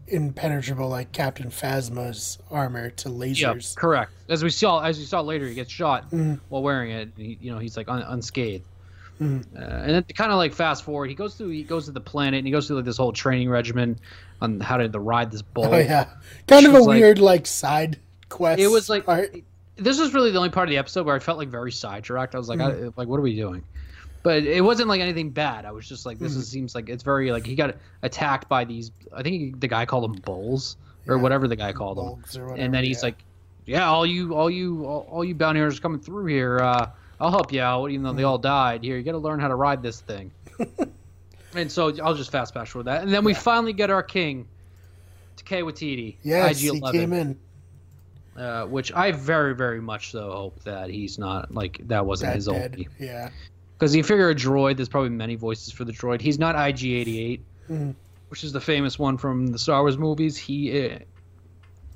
impenetrable, 0.08 0.88
like 0.88 1.12
Captain 1.12 1.48
Phasma's 1.50 2.38
armor 2.50 2.90
to 2.90 3.08
Yeah, 3.08 3.14
lasers. 3.54 3.74
correct. 3.76 4.12
As 4.28 4.42
we 4.44 4.50
saw, 4.50 4.80
as 4.80 4.98
we 4.98 5.04
saw 5.04 5.20
later, 5.20 5.46
he 5.46 5.54
gets 5.54 5.70
shot 5.70 6.10
Mhm. 6.10 6.40
while 6.48 6.62
wearing 6.62 6.90
it. 6.90 7.10
He, 7.16 7.38
you 7.40 7.52
know, 7.52 7.58
he's 7.58 7.76
like 7.76 7.88
un, 7.88 8.02
unscathed. 8.02 8.64
Mhm. 9.20 9.44
Uh, 9.56 9.58
and 9.60 9.90
then 9.94 10.04
kind 10.16 10.32
of 10.32 10.38
like 10.38 10.52
fast 10.52 10.84
forward, 10.84 11.08
he 11.08 11.14
goes 11.14 11.34
through 11.34 11.50
he 11.50 11.62
goes 11.62 11.84
to 11.84 11.92
the 11.92 12.00
planet 12.00 12.38
and 12.38 12.46
he 12.46 12.50
goes 12.52 12.66
through 12.66 12.76
like 12.76 12.84
this 12.84 12.96
whole 12.96 13.12
training 13.12 13.48
regimen 13.48 13.98
on 14.40 14.58
how 14.60 14.76
to, 14.76 14.88
to 14.88 14.98
ride 14.98 15.30
this 15.30 15.42
bull. 15.42 15.66
Oh 15.72 15.78
yeah, 15.78 16.08
kind 16.48 16.66
of 16.66 16.74
a 16.74 16.78
was 16.78 16.86
like- 16.86 16.98
weird 17.00 17.18
like 17.20 17.46
side 17.46 17.98
quest. 18.28 18.60
It 18.60 18.66
was 18.68 18.88
like 18.88 19.06
part. 19.06 19.34
this 19.76 19.98
was 20.00 20.12
really 20.12 20.30
the 20.30 20.38
only 20.38 20.50
part 20.50 20.68
of 20.68 20.70
the 20.70 20.78
episode 20.78 21.06
where 21.06 21.14
I 21.14 21.20
felt 21.20 21.38
like 21.38 21.48
very 21.48 21.70
sidetracked. 21.72 22.34
I 22.34 22.38
was 22.38 22.48
like, 22.48 22.58
Mm. 22.58 22.88
I, 22.88 22.92
like, 22.96 23.08
what 23.08 23.18
are 23.18 23.22
we 23.22 23.36
doing? 23.36 23.62
But 24.22 24.44
it 24.44 24.62
wasn't 24.62 24.88
like 24.88 25.00
anything 25.00 25.30
bad. 25.30 25.64
I 25.64 25.72
was 25.72 25.88
just 25.88 26.06
like, 26.06 26.18
Mm. 26.18 26.20
this 26.20 26.36
is, 26.36 26.48
seems 26.48 26.74
like 26.74 26.88
it's 26.88 27.02
very 27.02 27.32
like 27.32 27.44
he 27.46 27.54
got 27.56 27.76
attacked 28.02 28.48
by 28.48 28.64
these. 28.64 28.92
I 29.12 29.22
think 29.22 29.34
he, 29.36 29.54
the 29.58 29.66
guy 29.68 29.84
called 29.86 30.04
them 30.04 30.20
bulls 30.22 30.76
or 31.08 31.16
Yeah. 31.16 31.22
whatever 31.22 31.48
the 31.48 31.56
guy 31.56 31.72
called 31.72 31.98
them. 31.98 32.06
Whatever, 32.22 32.54
And 32.54 32.72
then 32.72 32.84
he's 32.84 32.98
yeah. 32.98 33.06
like, 33.06 33.24
yeah, 33.66 33.88
all 33.88 34.06
you, 34.06 34.34
all 34.34 34.48
you, 34.50 34.84
all, 34.86 35.06
all 35.10 35.24
you 35.24 35.34
bounty 35.34 35.60
coming 35.80 36.00
through 36.00 36.26
here. 36.26 36.58
Uh, 36.58 36.90
I'll 37.20 37.30
help 37.30 37.52
you 37.52 37.60
out, 37.60 37.90
even 37.90 38.02
though 38.04 38.12
they 38.12 38.24
all 38.24 38.38
died. 38.38 38.82
Here, 38.82 38.96
you 38.96 39.02
got 39.02 39.12
to 39.12 39.18
learn 39.18 39.38
how 39.40 39.48
to 39.48 39.54
ride 39.54 39.82
this 39.82 40.00
thing. 40.00 40.30
and 41.54 41.70
so 41.70 41.94
I'll 42.02 42.14
just 42.14 42.30
fast 42.32 42.54
fast 42.54 42.72
forward 42.72 42.86
that, 42.86 43.02
and 43.02 43.12
then 43.12 43.24
we 43.24 43.34
finally 43.34 43.72
get 43.72 43.90
our 43.90 44.02
king, 44.02 44.46
Taika 45.36 45.62
Waititi, 45.62 46.16
yes, 46.22 46.58
he 46.60 46.68
IG-11 46.68 46.92
came 46.92 47.12
in. 47.12 47.38
uh, 48.36 48.64
which 48.66 48.92
I 48.92 49.12
very, 49.12 49.54
very 49.54 49.80
much 49.80 50.10
so 50.10 50.30
hope 50.32 50.62
that 50.64 50.90
he's 50.90 51.18
not 51.18 51.52
like 51.54 51.80
that 51.88 52.04
wasn't 52.06 52.30
That 52.30 52.36
his 52.36 52.46
dead. 52.46 52.72
only. 52.74 52.88
Yeah. 52.98 53.30
Because 53.82 53.96
you 53.96 54.04
figure 54.04 54.30
a 54.30 54.34
droid, 54.36 54.76
there's 54.76 54.88
probably 54.88 55.08
many 55.10 55.34
voices 55.34 55.72
for 55.72 55.82
the 55.84 55.90
droid. 55.90 56.20
He's 56.20 56.38
not 56.38 56.54
IG88, 56.54 57.40
Mhm. 57.68 57.96
which 58.28 58.44
is 58.44 58.52
the 58.52 58.60
famous 58.60 58.96
one 58.96 59.18
from 59.18 59.48
the 59.48 59.58
Star 59.58 59.80
Wars 59.80 59.98
movies. 59.98 60.36
He, 60.36 60.86
uh, 60.86 60.98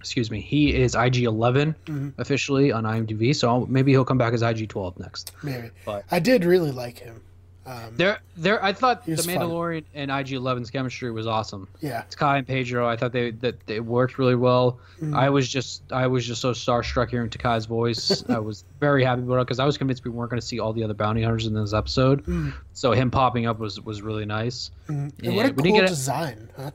excuse 0.01 0.29
me, 0.29 0.41
he 0.41 0.75
is 0.75 0.97
IG11 0.97 1.77
Mhm. 1.87 2.13
officially 2.19 2.73
on 2.73 2.83
IMDb. 2.87 3.33
So 3.33 3.67
maybe 3.67 3.93
he'll 3.93 4.05
come 4.05 4.19
back 4.19 4.33
as 4.35 4.43
IG12 4.43 4.99
next. 4.99 5.31
Maybe. 5.45 5.71
But- 5.85 6.05
I 6.11 6.19
did 6.19 6.45
really 6.45 6.73
like 6.73 6.99
him. 6.99 7.21
Um, 7.67 7.97
There, 7.97 8.21
there. 8.37 8.63
I 8.65 8.73
thought 8.73 9.05
the 9.05 9.13
was 9.13 9.27
fun. 9.27 9.35
Mandalorian 9.37 9.85
and 9.95 10.09
IG11's 10.11 10.71
chemistry 10.71 11.11
was 11.11 11.27
awesome. 11.27 11.67
yeah. 11.81 12.03
it's 12.03 12.15
Kai 12.15 12.39
and 12.39 12.47
Pedro, 12.47 12.87
I 12.89 12.97
thought 12.97 13.11
they 13.13 13.33
that 13.33 13.57
it 13.69 13.85
worked 13.85 14.19
really 14.19 14.37
well. 14.37 14.79
Mhm. 15.01 15.17
I 15.17 15.31
was 15.31 15.49
just 15.49 15.83
I 15.93 16.07
was 16.07 16.25
just 16.25 16.41
so 16.41 16.53
starstruck 16.53 17.11
hearing 17.11 17.29
Taika's 17.29 17.67
voice. 17.67 18.23
I 18.29 18.39
was 18.39 18.63
very 18.79 19.03
happy 19.03 19.23
about 19.23 19.37
it 19.41 19.47
because 19.47 19.59
I 19.59 19.65
was 19.65 19.77
convinced 19.77 20.05
we 20.05 20.11
weren't 20.13 20.31
going 20.31 20.41
to 20.41 20.47
see 20.47 20.61
all 20.61 20.73
the 20.73 20.85
other 20.85 20.95
bounty 20.95 21.23
hunters 21.25 21.47
in 21.47 21.55
this 21.55 21.73
episode. 21.73 22.25
Mm. 22.27 22.55
So 22.73 22.93
him 22.93 23.11
popping 23.11 23.47
up 23.47 23.59
was 23.59 23.81
was 23.81 24.01
really 24.01 24.27
nice, 24.27 24.71
Mhm. 24.89 24.91
And 24.93 25.13
Yeah, 25.19 25.31
what 25.33 25.47
a 25.47 25.53
cool 25.55 25.73
get 25.73 25.89
design, 25.89 26.49
huh? 26.57 26.71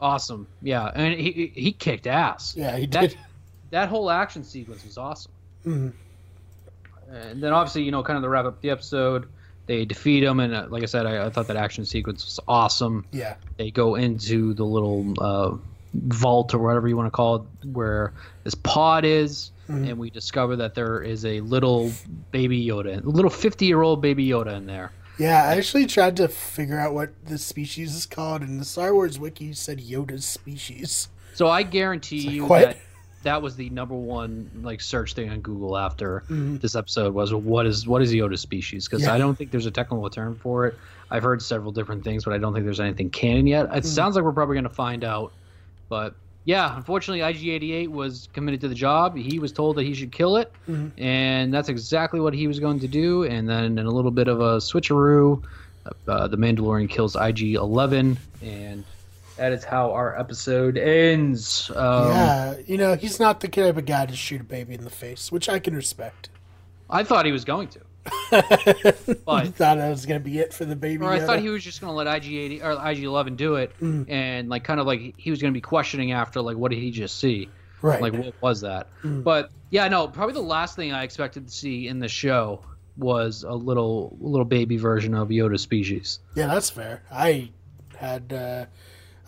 awesome. 0.00 0.48
Yeah, 0.62 0.90
and 0.96 1.14
he 1.14 1.52
he 1.54 1.70
kicked 1.70 2.08
ass. 2.08 2.54
Yeah, 2.56 2.76
he 2.76 2.86
That- 2.86 3.10
did. 3.10 3.18
That 3.70 3.88
whole 3.88 4.10
action 4.10 4.42
sequence 4.44 4.84
was 4.84 4.98
awesome. 4.98 5.32
Mhm. 5.66 5.92
And 7.10 7.42
then 7.42 7.52
obviously 7.52 7.82
you 7.84 7.90
know 7.92 8.02
kind 8.02 8.16
of 8.16 8.22
to 8.22 8.28
wrap 8.28 8.44
up 8.46 8.60
the 8.60 8.70
episode, 8.70 9.28
they 9.66 9.84
defeat 9.84 10.22
him, 10.22 10.40
and 10.40 10.54
uh, 10.54 10.66
like 10.68 10.82
I 10.82 10.86
said, 10.86 11.06
I, 11.06 11.26
I 11.26 11.30
thought 11.30 11.46
that 11.48 11.56
action 11.56 11.84
sequence 11.84 12.24
was 12.24 12.40
awesome. 12.48 13.04
Yeah. 13.12 13.36
they 13.56 13.70
go 13.70 13.94
into 13.94 14.54
the 14.54 14.64
little 14.64 15.14
uh, 15.20 15.56
vault 15.94 16.54
or 16.54 16.58
whatever 16.58 16.88
you 16.88 16.96
want 16.96 17.06
to 17.06 17.10
call 17.16 17.36
it, 17.36 17.68
where 17.68 18.12
this 18.42 18.54
pod 18.54 19.04
is, 19.04 19.50
Mhm. 19.68 19.88
and 19.90 19.98
we 19.98 20.10
discover 20.10 20.56
that 20.56 20.74
there 20.74 21.00
is 21.02 21.24
a 21.24 21.40
little 21.40 21.90
baby 22.32 22.66
Yoda, 22.66 23.02
a 23.02 23.08
little 23.08 23.30
fifty-year-old 23.30 24.02
baby 24.02 24.26
Yoda 24.26 24.54
in 24.56 24.66
there. 24.66 24.92
Yeah, 25.18 25.44
I 25.44 25.56
actually 25.56 25.86
tried 25.86 26.16
to 26.18 26.28
figure 26.28 26.78
out 26.78 26.92
what 26.92 27.10
this 27.24 27.44
species 27.44 27.94
is 27.94 28.04
called, 28.04 28.42
and 28.42 28.60
the 28.60 28.64
Star 28.66 28.92
Wars 28.92 29.18
wiki 29.18 29.52
said 29.54 29.78
Yoda's 29.78 30.24
species. 30.26 31.08
So 31.34 31.48
I 31.48 31.62
guarantee 31.62 32.26
like, 32.26 32.34
you 32.34 32.44
what? 32.44 32.60
that 32.62 32.76
that 33.24 33.42
was 33.42 33.56
the 33.56 33.68
number 33.70 33.94
one 33.94 34.48
like 34.62 34.80
search 34.80 35.14
thing 35.14 35.28
on 35.30 35.40
Google 35.40 35.76
after 35.76 36.22
Mhm. 36.30 36.60
this 36.60 36.74
episode 36.76 37.12
was 37.14 37.34
what 37.34 37.66
is 37.66 37.86
what 37.86 38.00
is 38.00 38.12
Yoda 38.14 38.38
species? 38.38 38.86
Because 38.88 39.02
Yeah. 39.02 39.14
I 39.14 39.18
don't 39.18 39.36
think 39.36 39.50
there's 39.50 39.66
a 39.66 39.70
technical 39.70 40.08
term 40.08 40.36
for 40.36 40.66
it. 40.66 40.76
I've 41.10 41.22
heard 41.22 41.42
several 41.42 41.72
different 41.72 42.04
things, 42.04 42.24
but 42.24 42.32
I 42.32 42.38
don't 42.38 42.52
think 42.54 42.64
there's 42.64 42.80
anything 42.80 43.10
canon 43.10 43.46
yet. 43.46 43.66
It 43.66 43.82
Mhm. 43.82 43.86
sounds 43.86 44.14
like 44.16 44.24
we're 44.24 44.32
probably 44.32 44.54
going 44.54 44.64
to 44.64 44.70
find 44.70 45.04
out, 45.04 45.32
but 45.88 46.14
yeah, 46.44 46.76
unfortunately, 46.76 47.22
IG88 47.22 47.90
was 47.90 48.28
committed 48.32 48.60
to 48.62 48.68
the 48.68 48.74
job. 48.74 49.16
He 49.16 49.38
was 49.38 49.52
told 49.52 49.76
that 49.76 49.82
he 49.84 49.94
should 49.94 50.12
kill 50.12 50.36
it, 50.36 50.52
Mhm. 50.68 50.90
and 50.98 51.52
that's 51.52 51.68
exactly 51.68 52.20
what 52.20 52.34
he 52.34 52.46
was 52.46 52.60
going 52.60 52.80
to 52.80 52.88
do. 52.88 53.24
And 53.24 53.48
then 53.48 53.78
in 53.78 53.86
a 53.86 53.90
little 53.90 54.10
bit 54.10 54.28
of 54.28 54.40
a 54.40 54.58
switcheroo, 54.58 55.42
uh, 56.08 56.28
the 56.28 56.36
Mandalorian 56.36 56.88
kills 56.88 57.16
IG11, 57.16 58.16
and 58.42 58.84
that 59.36 59.52
is 59.52 59.64
how 59.64 59.92
our 59.92 60.18
episode 60.18 60.76
ends. 60.78 61.70
Um, 61.74 62.08
yeah, 62.10 62.56
you 62.66 62.76
know, 62.78 62.94
he's 62.96 63.18
not 63.20 63.40
the 63.40 63.48
type 63.48 63.76
of 63.76 63.84
guy 63.86 64.06
to 64.06 64.16
shoot 64.16 64.40
a 64.40 64.44
baby 64.44 64.74
in 64.74 64.84
the 64.84 64.90
face, 64.90 65.30
which 65.32 65.48
I 65.48 65.58
can 65.58 65.74
respect. 65.74 66.28
I 66.88 67.02
thought 67.04 67.26
he 67.26 67.32
was 67.32 67.44
going 67.44 67.68
to. 67.68 67.80
I 68.32 68.94
But- 69.24 69.54
thought 69.54 69.78
that 69.78 69.88
was 69.88 70.04
gonna 70.06 70.20
be 70.20 70.38
it 70.38 70.52
for 70.52 70.64
the 70.64 70.76
baby. 70.76 71.02
Or 71.04 71.10
I 71.10 71.20
thought 71.20 71.38
he 71.40 71.48
was 71.48 71.64
just 71.64 71.80
going 71.80 71.90
to 71.90 71.96
let 71.96 72.06
IG80 72.06 72.62
or 72.62 72.76
IG11 72.76 73.36
do 73.36 73.54
it, 73.56 73.72
Mm. 73.80 74.10
and 74.10 74.48
like 74.48 74.62
kind 74.64 74.78
of 74.80 74.86
like 74.86 75.14
he 75.16 75.30
was 75.30 75.40
going 75.40 75.52
to 75.52 75.56
be 75.56 75.62
questioning 75.62 76.12
after 76.12 76.40
like 76.42 76.56
what 76.56 76.70
did 76.70 76.78
he 76.80 76.90
just 76.90 77.18
see? 77.18 77.48
right. 77.82 78.00
Like 78.00 78.12
what 78.14 78.34
was 78.40 78.60
that? 78.62 78.88
Mm. 79.02 79.24
But 79.24 79.50
yeah, 79.70 79.88
no, 79.88 80.08
probably 80.08 80.34
the 80.34 80.40
last 80.40 80.76
thing 80.76 80.92
I 80.92 81.02
expected 81.02 81.46
to 81.48 81.52
see 81.52 81.88
in 81.88 81.98
the 81.98 82.08
show 82.08 82.64
was 82.96 83.42
a 83.42 83.52
little 83.52 84.16
little 84.20 84.44
baby 84.44 84.76
version 84.76 85.14
of 85.14 85.28
Yoda 85.28 85.58
species. 85.58 86.20
yeah, 86.34 86.46
that's 86.46 86.70
fair. 86.70 87.02
I 87.10 87.50
had, 87.96 88.32
uh, 88.32 88.66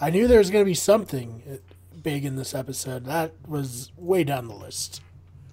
I 0.01 0.11
knew 0.11 0.27
there 0.29 0.39
was 0.39 0.51
gonna 0.51 0.65
be 0.65 0.75
something 0.75 1.43
big 2.03 2.25
in 2.25 2.37
this 2.37 2.55
episode. 2.55 3.05
That 3.07 3.33
was 3.47 3.91
way 3.97 4.25
down 4.25 4.49
the 4.49 4.55
list. 4.55 5.01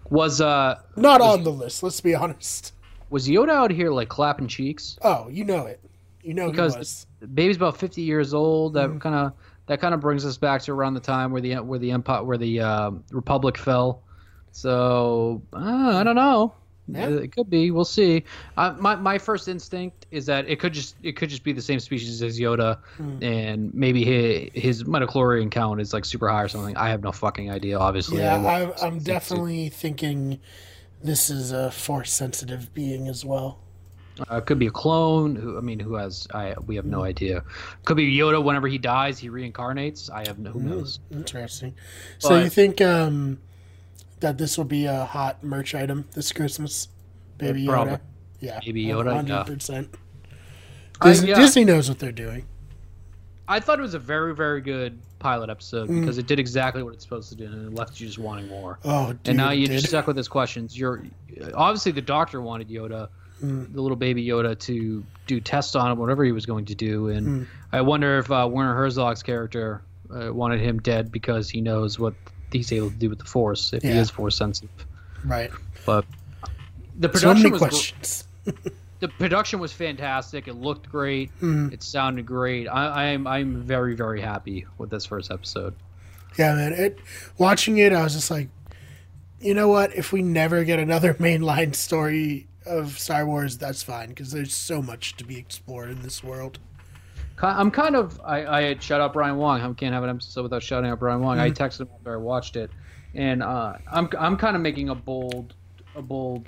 Was 0.10 0.42
uh 0.42 0.80
Not 0.96 1.22
Was- 1.22 1.38
on 1.38 1.44
the 1.44 1.52
list. 1.52 1.82
Let's 1.84 2.02
be 2.02 2.14
honest. 2.16 2.74
was 3.10 3.28
Yoda 3.28 3.50
out 3.52 3.72
here 3.72 3.92
like 3.92 4.10
clapping 4.10 4.48
cheeks? 4.48 4.98
Oh, 5.02 5.28
you 5.30 5.46
know 5.46 5.66
it. 5.68 5.80
You 6.24 6.34
know 6.34 6.50
Because 6.50 6.74
he 6.74 6.80
was. 6.80 7.06
The 7.20 7.28
baby's 7.28 7.58
about 7.58 7.78
50 7.78 8.02
years 8.02 8.34
old. 8.34 8.74
That 8.74 8.90
Mhm. 8.90 9.00
kind 9.02 9.16
of 9.16 9.34
that 9.68 9.80
kind 9.80 9.94
of 9.94 10.02
brings 10.02 10.26
us 10.26 10.38
back 10.38 10.62
to 10.64 10.72
around 10.74 10.94
the 10.96 11.00
time 11.00 11.32
where 11.32 11.42
the 11.42 11.56
where 11.56 11.80
the 11.80 11.92
empire 11.92 12.24
where 12.24 12.38
the 12.38 12.60
uh, 12.60 12.92
republic 13.12 13.58
fell. 13.58 14.02
So 14.52 15.42
uh, 15.54 15.58
I 15.98 16.04
don't 16.04 16.16
know. 16.16 16.54
Yeah. 16.88 17.08
It 17.08 17.32
could 17.34 17.50
be. 17.50 17.72
We'll 17.72 17.86
see. 17.86 18.26
Uh, 18.58 18.76
my 18.78 18.96
my 18.96 19.18
first 19.18 19.48
instinct 19.48 20.06
is 20.12 20.26
that 20.26 20.50
it 20.50 20.60
could 20.60 20.74
just 20.74 20.96
it 21.02 21.14
could 21.16 21.30
just 21.30 21.44
be 21.44 21.54
the 21.54 21.62
same 21.62 21.80
species 21.80 22.22
as 22.22 22.38
Yoda, 22.40 22.78
Mm. 23.00 23.24
and 23.24 23.74
maybe 23.74 24.04
his 24.04 24.50
his 24.54 24.84
midichlorian 24.84 25.50
count 25.50 25.80
is 25.80 25.94
like 25.94 26.04
super 26.04 26.28
high 26.28 26.44
or 26.44 26.48
something. 26.50 26.76
I 26.76 26.90
have 26.90 27.02
no 27.02 27.14
fucking 27.14 27.50
idea. 27.50 27.80
Obviously, 27.80 28.18
yeah, 28.20 28.36
I 28.36 28.62
am 28.64 28.74
I'm 28.82 29.00
definitely 29.00 29.70
thinking 29.70 30.40
this 31.02 31.30
is 31.30 31.52
a 31.54 31.72
force 31.72 32.12
sensitive 32.12 32.74
being 32.74 33.08
as 33.08 33.24
well. 33.24 33.60
Uh, 34.30 34.36
it 34.38 34.46
could 34.46 34.60
be 34.60 34.68
a 34.68 34.72
clone. 34.72 35.36
Who 35.38 35.58
I 35.58 35.62
mean, 35.62 35.80
who 35.80 35.96
has? 35.96 36.28
I 36.34 36.54
we 36.68 36.76
have 36.76 36.86
no 36.86 37.00
Mm. 37.00 37.08
idea. 37.08 37.44
Could 37.86 37.96
be 37.98 38.14
Yoda. 38.16 38.44
Whenever 38.44 38.68
he 38.68 38.78
dies, 38.78 39.18
he 39.18 39.30
reincarnates. 39.30 40.12
I 40.12 40.28
have 40.28 40.38
no. 40.38 40.52
Who 40.52 40.60
knows? 40.60 41.00
Mm, 41.12 41.18
interesting. 41.18 41.74
So 42.20 42.38
you 42.40 42.50
think 42.50 42.82
um, 42.82 43.40
that 44.24 44.38
this 44.40 44.58
will 44.58 44.66
be 44.66 44.86
a 44.86 45.06
hot 45.06 45.44
merch 45.44 45.76
item 45.76 46.06
this 46.16 46.32
Christmas? 46.32 46.88
Baby. 47.38 47.66
Yoda. 47.68 48.00
Yeah, 48.40 48.60
Baby 48.66 48.86
Yoda, 48.86 49.06
yeah. 49.06 49.14
Hundred 49.14 49.46
percent. 49.46 49.96
I- 51.02 51.10
Disney, 51.10 51.30
yeah. 51.30 51.36
Disney 51.36 51.66
knows 51.66 51.88
what 51.90 52.00
they're 52.00 52.12
doing. 52.12 52.46
I 53.48 53.60
thought 53.60 53.78
it 53.80 53.82
was 53.82 53.94
a 53.94 54.00
very, 54.00 54.34
very 54.34 54.62
good 54.62 55.00
pilot 55.20 55.50
episode 55.50 55.90
Mm. 55.90 56.00
because 56.02 56.18
it 56.18 56.28
did 56.28 56.40
exactly 56.40 56.82
what 56.84 56.94
it's 56.94 57.04
supposed 57.04 57.30
to 57.30 57.36
do, 57.36 57.46
and 57.46 57.68
it 57.68 57.74
left 57.76 58.00
you 58.00 58.08
just 58.08 58.18
wanting 58.20 58.48
more. 58.48 58.80
Oh, 58.86 59.08
dude, 59.14 59.20
and 59.30 59.38
now 59.38 59.52
you're 59.52 59.68
did. 59.68 59.84
stuck 59.86 60.08
with 60.08 60.16
this 60.16 60.28
questions. 60.30 60.78
You're 60.78 61.04
obviously 61.54 61.92
the 61.92 62.02
doctor 62.02 62.42
wanted 62.42 62.70
Yoda, 62.70 63.10
Mm. 63.44 63.74
the 63.74 63.82
little 63.82 63.98
baby 63.98 64.26
Yoda, 64.26 64.58
to 64.60 65.04
do 65.28 65.40
tests 65.42 65.76
on 65.76 65.92
him, 65.92 65.98
whatever 65.98 66.24
he 66.24 66.32
was 66.32 66.46
going 66.46 66.66
to 66.66 66.76
do, 66.76 67.10
and 67.10 67.28
Mm. 67.28 67.48
I 67.74 67.82
wonder 67.82 68.18
if 68.20 68.32
uh, 68.32 68.48
Werner 68.50 68.74
Herzog's 68.76 69.24
character 69.24 69.82
uh, 70.14 70.34
wanted 70.34 70.62
him 70.62 70.80
dead 70.80 71.12
because 71.12 71.50
he 71.50 71.60
knows 71.60 71.98
what 72.00 72.14
he's 72.54 72.72
able 72.72 72.90
to 72.90 72.96
do 72.96 73.10
with 73.10 73.20
the 73.20 73.26
Force 73.26 73.74
if 73.74 73.84
he 73.84 73.90
is 73.90 74.10
Force 74.10 74.36
sensitive. 74.38 74.70
right. 75.26 75.52
But 75.86 76.06
the 77.00 77.08
So 77.10 77.12
production 77.14 77.44
many 77.44 77.52
was 77.52 77.60
gr- 77.62 77.68
questions. 77.68 78.28
the 79.00 79.08
production 79.08 79.60
was 79.60 79.74
fantastic. 79.74 80.48
It 80.48 80.54
looked 80.56 80.90
great. 80.90 81.32
Mm. 81.42 81.74
It 81.74 81.84
sounded 81.84 82.26
great. 82.26 82.68
I, 82.68 83.12
I'm 83.12 83.28
I'm 83.28 83.62
very 83.62 83.96
very 83.96 84.22
happy 84.22 84.66
with 84.78 84.90
this 84.90 85.06
first 85.06 85.32
episode. 85.32 85.74
Yeah, 86.38 86.56
man. 86.56 86.74
It 86.74 87.00
watching 87.38 87.78
it, 87.78 87.94
I 87.94 88.04
was 88.04 88.14
just 88.14 88.32
like, 88.32 88.50
you 89.40 89.54
know 89.54 89.68
what? 89.68 89.96
If 89.96 90.12
we 90.14 90.22
never 90.22 90.64
get 90.64 90.80
another 90.80 91.14
mainline 91.20 91.76
story 91.76 92.48
of 92.66 92.98
Star 92.98 93.26
Wars, 93.26 93.58
that's 93.58 93.84
fine 93.84 94.10
because 94.10 94.32
there's 94.32 94.54
so 94.54 94.82
much 94.82 95.16
to 95.18 95.26
be 95.26 95.38
explored 95.38 95.90
in 95.90 96.02
this 96.02 96.24
world. 96.24 96.60
I'm 97.42 97.72
kind 97.72 97.96
of 97.96 98.22
I, 98.24 98.46
I 98.46 98.62
had 98.64 98.82
shut 98.84 99.02
out 99.02 99.14
Brian 99.14 99.38
Wong. 99.38 99.60
I 99.62 99.74
can't 99.74 99.94
have 99.94 100.04
an 100.04 100.10
episode 100.10 100.44
without 100.44 100.64
shouting 100.64 100.90
out 100.90 101.00
Brian 101.00 101.20
Wong. 101.22 101.40
I 101.40 101.50
Mm-hmm. 101.50 101.64
texted 101.64 101.82
him 101.82 101.90
after 101.98 102.14
I 102.14 102.18
watched 102.18 102.56
it, 102.56 102.70
and 103.16 103.42
uh, 103.44 103.74
I'm 103.92 104.10
I'm 104.20 104.38
kind 104.38 104.56
of 104.56 104.62
making 104.62 104.90
a 104.90 104.96
bold 104.96 105.54
a 105.96 106.02
bold 106.02 106.48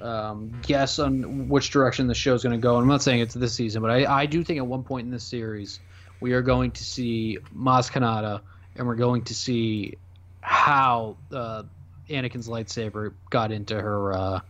um, 0.00 0.60
guess 0.66 0.98
on 0.98 1.48
which 1.48 1.70
direction 1.70 2.06
the 2.06 2.14
show's 2.14 2.42
going 2.42 2.52
to 2.58 2.62
go. 2.62 2.74
And 2.76 2.82
I'm 2.82 2.88
not 2.88 3.02
saying 3.02 3.20
it's 3.20 3.34
this 3.34 3.54
season, 3.54 3.80
but 3.82 3.90
I, 3.90 4.22
I 4.22 4.26
do 4.26 4.44
think 4.44 4.58
at 4.58 4.66
one 4.66 4.82
point 4.82 5.06
in 5.06 5.10
this 5.10 5.24
series 5.24 5.80
we 6.20 6.32
are 6.34 6.42
going 6.42 6.70
to 6.72 6.84
see 6.84 7.38
Maz 7.56 7.90
Kanata, 7.90 8.40
and 8.76 8.86
we're 8.86 8.94
going 8.96 9.22
to 9.24 9.34
see 9.34 9.94
how 10.40 11.16
uh, 11.32 11.62
Anakin's 12.10 12.48
lightsaber 12.48 13.12
got 13.30 13.52
into 13.52 13.80
her 13.80 14.12
uh, 14.12 14.40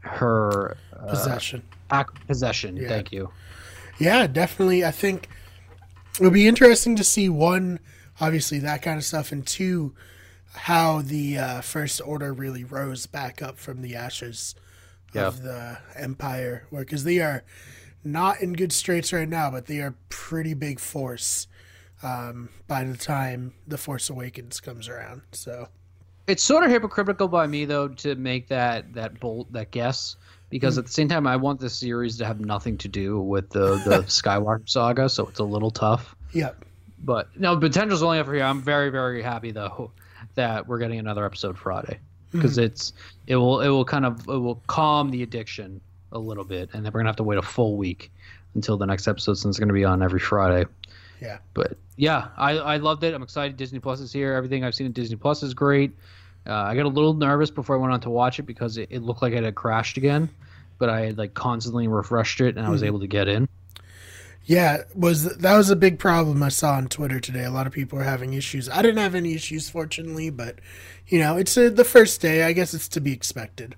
her 0.00 0.76
uh, 0.98 1.06
Possession. 1.08 1.62
ac- 1.92 2.06
possession. 2.26 2.76
Yeah. 2.76 2.88
Thank 2.88 3.12
you. 3.12 3.30
Yeah, 3.98 4.26
definitely. 4.26 4.84
I 4.84 4.90
think 4.90 5.28
it 6.20 6.22
would 6.22 6.32
be 6.32 6.46
interesting 6.48 6.96
to 6.96 7.04
see 7.04 7.28
one, 7.28 7.80
obviously 8.20 8.58
that 8.60 8.82
kind 8.82 8.98
of 8.98 9.04
stuff, 9.04 9.32
and 9.32 9.46
two, 9.46 9.94
how 10.54 11.02
the 11.02 11.38
uh, 11.38 11.60
First 11.60 12.00
Order 12.04 12.32
really 12.32 12.64
rose 12.64 13.06
back 13.06 13.42
up 13.42 13.58
from 13.58 13.82
the 13.82 13.94
ashes 13.94 14.54
Yeah. 15.12 15.26
of 15.28 15.42
the 15.42 15.78
Empire, 15.96 16.66
because 16.70 17.04
they 17.04 17.20
are 17.20 17.44
not 18.04 18.40
in 18.40 18.52
good 18.52 18.72
straits 18.72 19.12
right 19.12 19.28
now, 19.28 19.50
but 19.50 19.66
they 19.66 19.80
are 19.80 19.94
pretty 20.08 20.54
big 20.54 20.78
force 20.78 21.46
um, 22.02 22.50
by 22.66 22.84
the 22.84 22.96
time 22.96 23.54
the 23.66 23.78
Force 23.78 24.10
Awakens 24.10 24.60
comes 24.60 24.88
around. 24.88 25.22
So 25.32 25.68
It's 26.26 26.42
sort 26.42 26.64
of 26.64 26.70
hypocritical 26.70 27.28
by 27.28 27.46
me 27.46 27.64
though 27.64 27.88
to 27.88 28.14
make 28.16 28.48
that 28.48 28.92
that 28.94 29.20
bolt 29.20 29.52
that 29.52 29.70
guess 29.70 30.16
because 30.54 30.76
hmm. 30.76 30.78
at 30.78 30.86
the 30.86 30.92
same 30.92 31.08
time 31.08 31.26
I 31.26 31.34
want 31.34 31.58
this 31.58 31.74
series 31.74 32.16
to 32.18 32.24
have 32.24 32.38
nothing 32.38 32.78
to 32.78 32.88
do 32.88 33.20
with 33.20 33.50
the 33.50 33.74
the 33.78 34.02
Skywalker 34.06 34.68
saga, 34.68 35.08
so 35.08 35.26
it's 35.26 35.40
a 35.40 35.44
little 35.44 35.72
tough. 35.72 36.14
Yep. 36.32 36.64
But 37.00 37.28
no, 37.38 37.56
potential's 37.56 38.04
only 38.04 38.20
up 38.20 38.26
for 38.26 38.34
here. 38.34 38.44
I'm 38.44 38.62
very 38.62 38.90
very 38.90 39.20
happy 39.20 39.50
though 39.50 39.90
that 40.36 40.68
we're 40.68 40.78
getting 40.78 41.00
another 41.00 41.26
episode 41.26 41.58
Friday 41.58 41.98
hmm. 42.30 42.38
because 42.38 42.56
it's 42.56 42.92
it 43.26 43.34
will 43.34 43.62
it 43.62 43.68
will 43.68 43.84
kind 43.84 44.06
of 44.06 44.20
it 44.28 44.38
will 44.38 44.62
calm 44.68 45.10
the 45.10 45.24
addiction 45.24 45.80
a 46.12 46.20
little 46.20 46.44
bit, 46.44 46.70
and 46.72 46.86
then 46.86 46.92
we're 46.92 47.00
gonna 47.00 47.08
have 47.08 47.16
to 47.16 47.24
wait 47.24 47.38
a 47.38 47.42
full 47.42 47.76
week 47.76 48.12
until 48.54 48.76
the 48.76 48.86
next 48.86 49.08
episode 49.08 49.34
since 49.34 49.56
it's 49.56 49.58
gonna 49.58 49.72
be 49.72 49.84
on 49.84 50.04
every 50.04 50.20
Friday. 50.20 50.70
Yeah. 51.20 51.38
But 51.54 51.76
yeah, 51.96 52.28
I, 52.36 52.52
I 52.52 52.76
loved 52.76 53.02
it. 53.02 53.12
I'm 53.12 53.24
excited. 53.24 53.56
Disney 53.56 53.80
Plus 53.80 53.98
is 53.98 54.12
here. 54.12 54.34
Everything 54.34 54.62
I've 54.62 54.76
seen 54.76 54.86
at 54.86 54.94
Disney 54.94 55.16
Plus 55.16 55.42
is 55.42 55.52
great. 55.52 55.92
Uh, 56.46 56.52
I 56.54 56.74
got 56.76 56.84
a 56.84 56.88
little 56.88 57.14
nervous 57.14 57.50
before 57.50 57.76
I 57.76 57.78
went 57.78 57.92
on 57.92 58.00
to 58.02 58.10
watch 58.10 58.38
it 58.38 58.42
because 58.42 58.76
it, 58.76 58.88
it 58.90 59.02
looked 59.02 59.22
like 59.22 59.32
it 59.32 59.42
had 59.44 59.54
crashed 59.54 59.96
again, 59.96 60.28
but 60.78 60.88
I 60.90 61.00
had 61.06 61.18
like 61.18 61.34
constantly 61.34 61.88
refreshed 61.88 62.40
it 62.40 62.56
and 62.56 62.66
I 62.66 62.70
was 62.70 62.82
Mhm. 62.82 62.86
able 62.86 63.00
to 63.00 63.06
get 63.06 63.28
in. 63.28 63.48
Yeah, 64.46 64.82
was 64.94 65.36
that 65.38 65.56
was 65.56 65.70
a 65.70 65.76
big 65.76 65.98
problem 65.98 66.42
I 66.42 66.50
saw 66.50 66.74
on 66.74 66.88
Twitter 66.88 67.18
today. 67.18 67.44
A 67.44 67.50
lot 67.50 67.66
of 67.66 67.72
people 67.72 67.96
were 67.96 68.04
having 68.04 68.34
issues. 68.34 68.68
I 68.68 68.82
didn't 68.82 68.98
have 68.98 69.14
any 69.14 69.32
issues, 69.34 69.70
fortunately, 69.70 70.28
but 70.28 70.58
you 71.06 71.18
know, 71.18 71.38
it's 71.38 71.56
uh 71.56 71.70
the 71.70 71.84
first 71.84 72.20
day. 72.20 72.42
I 72.44 72.52
guess 72.52 72.74
it's 72.74 72.88
to 72.88 73.00
be 73.00 73.12
expected. 73.12 73.74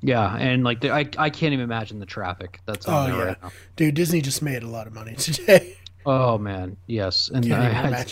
Yeah, 0.00 0.34
and 0.36 0.64
like 0.64 0.80
the, 0.80 0.90
I 0.90 1.06
I 1.18 1.28
can't 1.28 1.52
even 1.52 1.64
imagine 1.64 1.98
the 1.98 2.06
traffic 2.06 2.60
that's 2.64 2.86
on 2.88 2.94
Oh, 2.94 3.06
there 3.12 3.16
yeah. 3.18 3.24
right 3.32 3.42
now. 3.42 3.52
Dude, 3.76 3.94
Disney 3.94 4.22
just 4.22 4.40
made 4.40 4.62
a 4.62 4.68
lot 4.68 4.86
of 4.86 4.94
money 4.94 5.14
today. 5.18 5.76
Oh 6.06 6.38
man, 6.38 6.78
yes, 6.86 7.28
and 7.34 7.44
Can't 7.46 7.60
I, 7.62 7.80
even 7.80 7.92
I. 7.94 8.06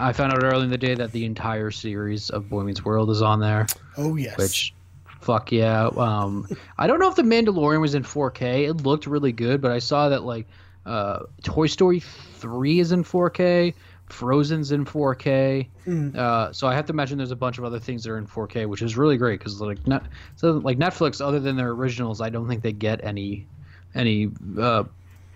I 0.00 0.12
found 0.12 0.32
out 0.32 0.42
early 0.42 0.64
in 0.64 0.70
the 0.70 0.78
day 0.78 0.94
that 0.94 1.12
the 1.12 1.24
entire 1.24 1.70
series 1.70 2.30
of 2.30 2.48
Boy 2.48 2.62
Meets 2.62 2.84
World 2.84 3.10
is 3.10 3.22
on 3.22 3.40
there. 3.40 3.66
Oh 3.96 4.16
yes. 4.16 4.36
which 4.38 4.74
fuck 5.20 5.52
yeah 5.52 5.90
um 5.98 6.48
i 6.78 6.86
don't 6.86 6.98
know 6.98 7.06
if 7.10 7.14
the 7.14 7.20
mandalorian 7.22 7.78
was 7.82 7.94
in 7.94 8.02
4k 8.02 8.70
it 8.70 8.72
looked 8.84 9.06
really 9.06 9.32
good 9.32 9.60
but 9.60 9.70
i 9.70 9.78
saw 9.78 10.08
that 10.08 10.22
like 10.22 10.46
uh 10.86 11.18
toy 11.42 11.66
story 11.66 12.00
3 12.00 12.80
is 12.80 12.90
in 12.90 13.04
4k 13.04 13.74
frozen's 14.08 14.72
in 14.72 14.86
4k 14.86 15.66
Mm. 15.86 16.16
uh 16.16 16.50
so 16.54 16.66
i 16.66 16.74
have 16.74 16.86
to 16.86 16.92
imagine 16.94 17.18
there's 17.18 17.32
a 17.32 17.36
bunch 17.36 17.58
of 17.58 17.64
other 17.64 17.78
things 17.78 18.02
that 18.04 18.10
are 18.12 18.16
in 18.16 18.26
4k 18.26 18.66
which 18.66 18.80
is 18.80 18.96
really 18.96 19.18
great 19.18 19.38
because 19.40 19.60
like 19.60 19.86
net 19.86 20.04
so 20.36 20.52
like 20.52 20.78
netflix 20.78 21.20
other 21.20 21.38
than 21.38 21.54
their 21.54 21.68
originals 21.68 22.22
i 22.22 22.30
don't 22.30 22.48
think 22.48 22.62
they 22.62 22.72
get 22.72 23.04
any 23.04 23.46
any 23.94 24.30
uh 24.58 24.84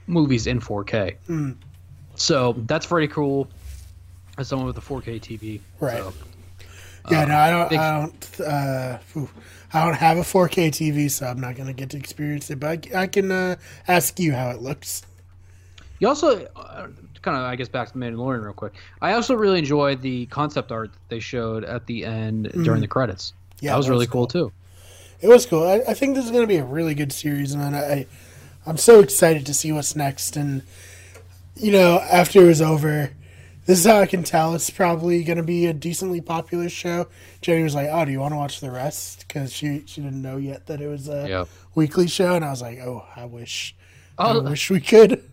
movies 0.07 0.47
in 0.47 0.61
4k 0.61 1.17
Mm. 1.29 1.57
so 2.15 2.55
that's 2.67 2.87
pretty 2.87 3.09
cool 3.09 3.49
as 4.39 4.49
someone 4.49 4.67
with 4.67 4.79
a 4.79 4.81
4k 4.81 5.21
tv 5.21 5.61
Right. 5.81 5.99
so. 5.99 6.13
Yeah, 7.11 7.23
Uh, 7.23 7.27
no, 7.27 7.37
I 7.37 7.51
don't. 7.51 7.69
big- 7.71 7.79
I 7.79 8.01
don't. 8.01 8.41
Uh. 8.41 8.99
I 9.77 9.85
don't 9.85 9.95
have 9.97 10.19
a 10.19 10.23
4K 10.23 10.69
TV, 10.71 11.11
so 11.11 11.27
I'm 11.27 11.41
not 11.41 11.57
gonna 11.57 11.73
get 11.73 11.91
to 11.91 11.97
experience 11.97 12.49
it. 12.51 12.61
But 12.61 12.87
I, 12.95 13.03
I 13.03 13.07
can 13.09 13.31
uh, 13.33 13.57
ask 13.89 14.19
you 14.21 14.33
how 14.33 14.51
it 14.51 14.63
looks. 14.63 15.03
You 15.99 16.07
also 16.09 16.47
uh, 16.57 16.87
kind 17.23 17.37
of, 17.37 17.43
I 17.43 17.57
guess, 17.57 17.69
back 17.69 17.91
to 17.93 17.99
Mandalorian 17.99 18.45
real 18.45 18.53
quick. 18.53 18.75
I 19.03 19.15
also 19.15 19.35
really 19.35 19.59
enjoyed 19.59 20.01
the 20.01 20.27
concept 20.27 20.71
art 20.71 20.93
that 20.93 21.09
they 21.09 21.19
showed 21.19 21.65
at 21.65 21.87
the 21.87 22.05
end 22.05 22.53
during 22.63 22.81
the 22.81 22.87
credits. 22.89 23.33
Yeah, 23.61 23.73
that 23.73 23.77
was 23.79 23.87
that 23.87 23.93
really 23.93 24.05
was 24.07 24.11
cool, 24.13 24.27
too. 24.29 24.53
It 25.21 25.29
was 25.29 25.45
cool. 25.45 25.65
I, 25.67 25.83
I 25.89 25.95
think 25.95 26.15
this 26.15 26.25
is 26.25 26.31
gonna 26.31 26.47
be 26.47 26.57
a 26.59 26.65
really 26.65 26.95
good 26.95 27.13
series, 27.13 27.53
and 27.53 27.75
I, 27.77 28.07
I'm 28.65 28.77
so 28.77 29.01
excited 29.01 29.45
to 29.47 29.53
see 29.55 29.73
what's 29.73 29.97
next. 29.97 30.37
And 30.37 30.63
you 31.57 31.73
know, 31.73 31.99
after 31.99 32.43
it 32.45 32.47
was 32.47 32.63
over, 32.63 33.11
this 33.67 33.79
is 33.79 33.87
how 33.87 34.01
I 34.01 34.07
can 34.07 34.23
tell 34.23 34.55
it's 34.55 34.71
probably 34.71 35.25
gonna 35.25 35.43
be 35.43 35.67
a 35.67 35.73
decently 35.73 36.21
popular 36.21 36.69
show. 36.69 37.09
Jenny 37.41 37.63
was 37.63 37.75
like, 37.75 37.89
"Oh, 37.91 38.05
do 38.05 38.13
you 38.13 38.21
want 38.21 38.33
to 38.33 38.37
watch 38.39 38.61
the 38.61 38.71
rest?" 38.71 39.25
Because 39.27 39.53
she 39.53 39.83
she 39.87 40.01
didn't 40.03 40.21
know 40.23 40.37
yet 40.37 40.67
that 40.67 40.81
it 40.81 40.89
was 40.89 41.09
a 41.09 41.27
Yeah. 41.29 41.45
weekly 41.75 42.07
show, 42.07 42.35
and 42.35 42.45
I 42.45 42.51
was 42.51 42.63
like, 42.63 42.79
"Oh, 42.79 43.05
I 43.17 43.25
wish, 43.25 43.75
I 44.19 44.33
Oh, 44.33 44.43
wish 44.43 44.71
we 44.71 44.81
could." 44.81 45.31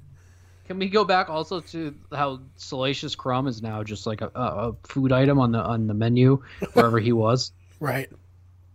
can 0.68 0.80
we 0.80 0.88
go 0.88 1.04
back 1.04 1.30
also 1.30 1.60
to 1.60 1.94
how 2.14 2.40
Salacious 2.56 3.14
Crumb 3.14 3.48
is 3.48 3.62
now 3.62 3.84
just 3.84 4.08
like 4.08 4.22
a, 4.22 4.32
a, 4.34 4.70
a 4.70 4.74
food 4.88 5.12
item 5.12 5.38
on 5.38 5.52
the 5.52 5.60
on 5.60 5.88
the 5.88 5.94
menu 5.94 6.42
wherever 6.74 7.00
he 7.00 7.12
was? 7.12 7.52
Right? 7.82 8.10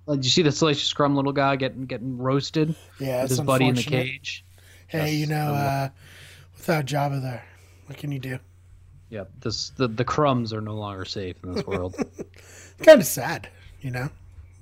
Like, 0.06 0.18
did 0.18 0.24
you 0.24 0.30
see 0.30 0.42
the 0.42 0.52
Salacious 0.52 0.92
Crumb 0.92 1.16
little 1.16 1.32
guy 1.32 1.56
getting 1.56 1.86
getting 1.86 2.18
roasted 2.18 2.74
Yeah, 3.00 3.22
with 3.22 3.30
his 3.30 3.40
buddy 3.40 3.68
in 3.68 3.74
the 3.76 3.82
cage? 3.82 4.44
Hey, 4.88 5.14
you 5.14 5.26
know, 5.26 5.54
uh, 5.54 5.88
without 6.56 6.86
Jabba 6.86 7.22
there, 7.22 7.44
what 7.86 7.98
can 7.98 8.12
you 8.12 8.18
do? 8.18 8.38
Yeah, 9.10 9.24
this 9.40 9.70
the, 9.70 9.86
the 9.88 10.04
crumbs 10.04 10.52
are 10.52 10.60
no 10.60 10.74
longer 10.74 11.04
safe 11.04 11.36
in 11.44 11.52
this 11.52 11.66
world. 11.66 11.94
Kind 12.82 13.00
of 13.00 13.06
sad, 13.06 13.48
you 13.80 13.90
know. 13.90 14.08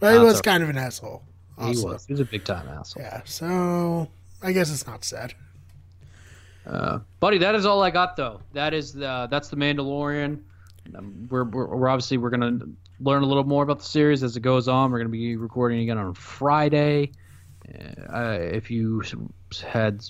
But 0.00 0.12
he 0.14 0.18
was 0.18 0.42
kind 0.42 0.62
of 0.62 0.68
an 0.68 0.76
asshole. 0.76 1.22
he 1.58 1.64
Also. 1.68 1.88
was. 1.88 2.04
He 2.06 2.12
was 2.12 2.20
a 2.20 2.24
big 2.26 2.44
time 2.44 2.68
asshole. 2.68 3.02
Yeah, 3.02 3.22
so 3.24 4.08
I 4.42 4.52
guess 4.52 4.70
it's 4.70 4.86
not 4.86 5.02
sad. 5.04 5.34
Uh, 6.66 6.98
buddy, 7.20 7.38
that 7.38 7.54
is 7.54 7.64
all 7.66 7.82
I 7.82 7.90
got 7.90 8.16
though. 8.16 8.40
That 8.52 8.74
is 8.74 8.92
the 8.92 9.28
that's 9.30 9.48
the 9.48 9.56
Mandalorian. 9.56 10.40
Um, 10.96 11.26
we're, 11.30 11.44
we're 11.44 11.66
we're 11.66 11.88
obviously 11.88 12.18
we're 12.18 12.30
gonna 12.30 12.58
learn 13.00 13.22
a 13.22 13.26
little 13.26 13.44
more 13.44 13.62
about 13.62 13.78
the 13.78 13.84
series 13.84 14.22
as 14.22 14.36
it 14.36 14.40
goes 14.40 14.68
on. 14.68 14.90
We're 14.90 14.98
gonna 14.98 15.08
be 15.10 15.36
recording 15.36 15.80
again 15.80 15.98
on 15.98 16.12
Friday. 16.14 17.12
Uh, 18.12 18.36
if 18.40 18.70
you 18.70 19.02
had 19.66 20.04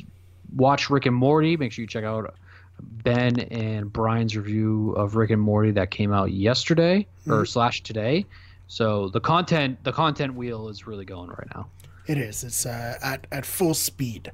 watched 0.57 0.91
Rick 0.91 1.07
and 1.07 1.15
Morty, 1.15 1.57
make 1.57 1.71
sure 1.73 1.83
you 1.83 1.87
check 1.89 2.03
out 2.05 2.35
Ben 2.81 3.39
and 3.41 3.93
Brian's 3.93 4.37
review 4.37 4.93
of 4.93 5.17
Rick 5.17 5.31
and 5.31 5.41
Morty 5.41 5.71
that 5.73 5.91
came 5.91 6.13
out 6.13 6.33
yesterday 6.33 7.07
or 7.29 7.45
slash 7.47 7.83
today. 7.83 8.27
So 8.67 9.09
the 9.09 9.21
content 9.21 9.83
the 9.85 9.93
content 9.93 10.35
wheel 10.35 10.69
is 10.69 10.87
really 10.87 11.05
going 11.05 11.29
right 11.31 11.49
now. 11.55 11.67
It 12.07 12.19
is. 12.19 12.45
It's 12.45 12.67
uh, 12.67 12.99
at 13.03 13.27
at 13.33 13.47
full 13.47 13.75
speed. 13.75 14.33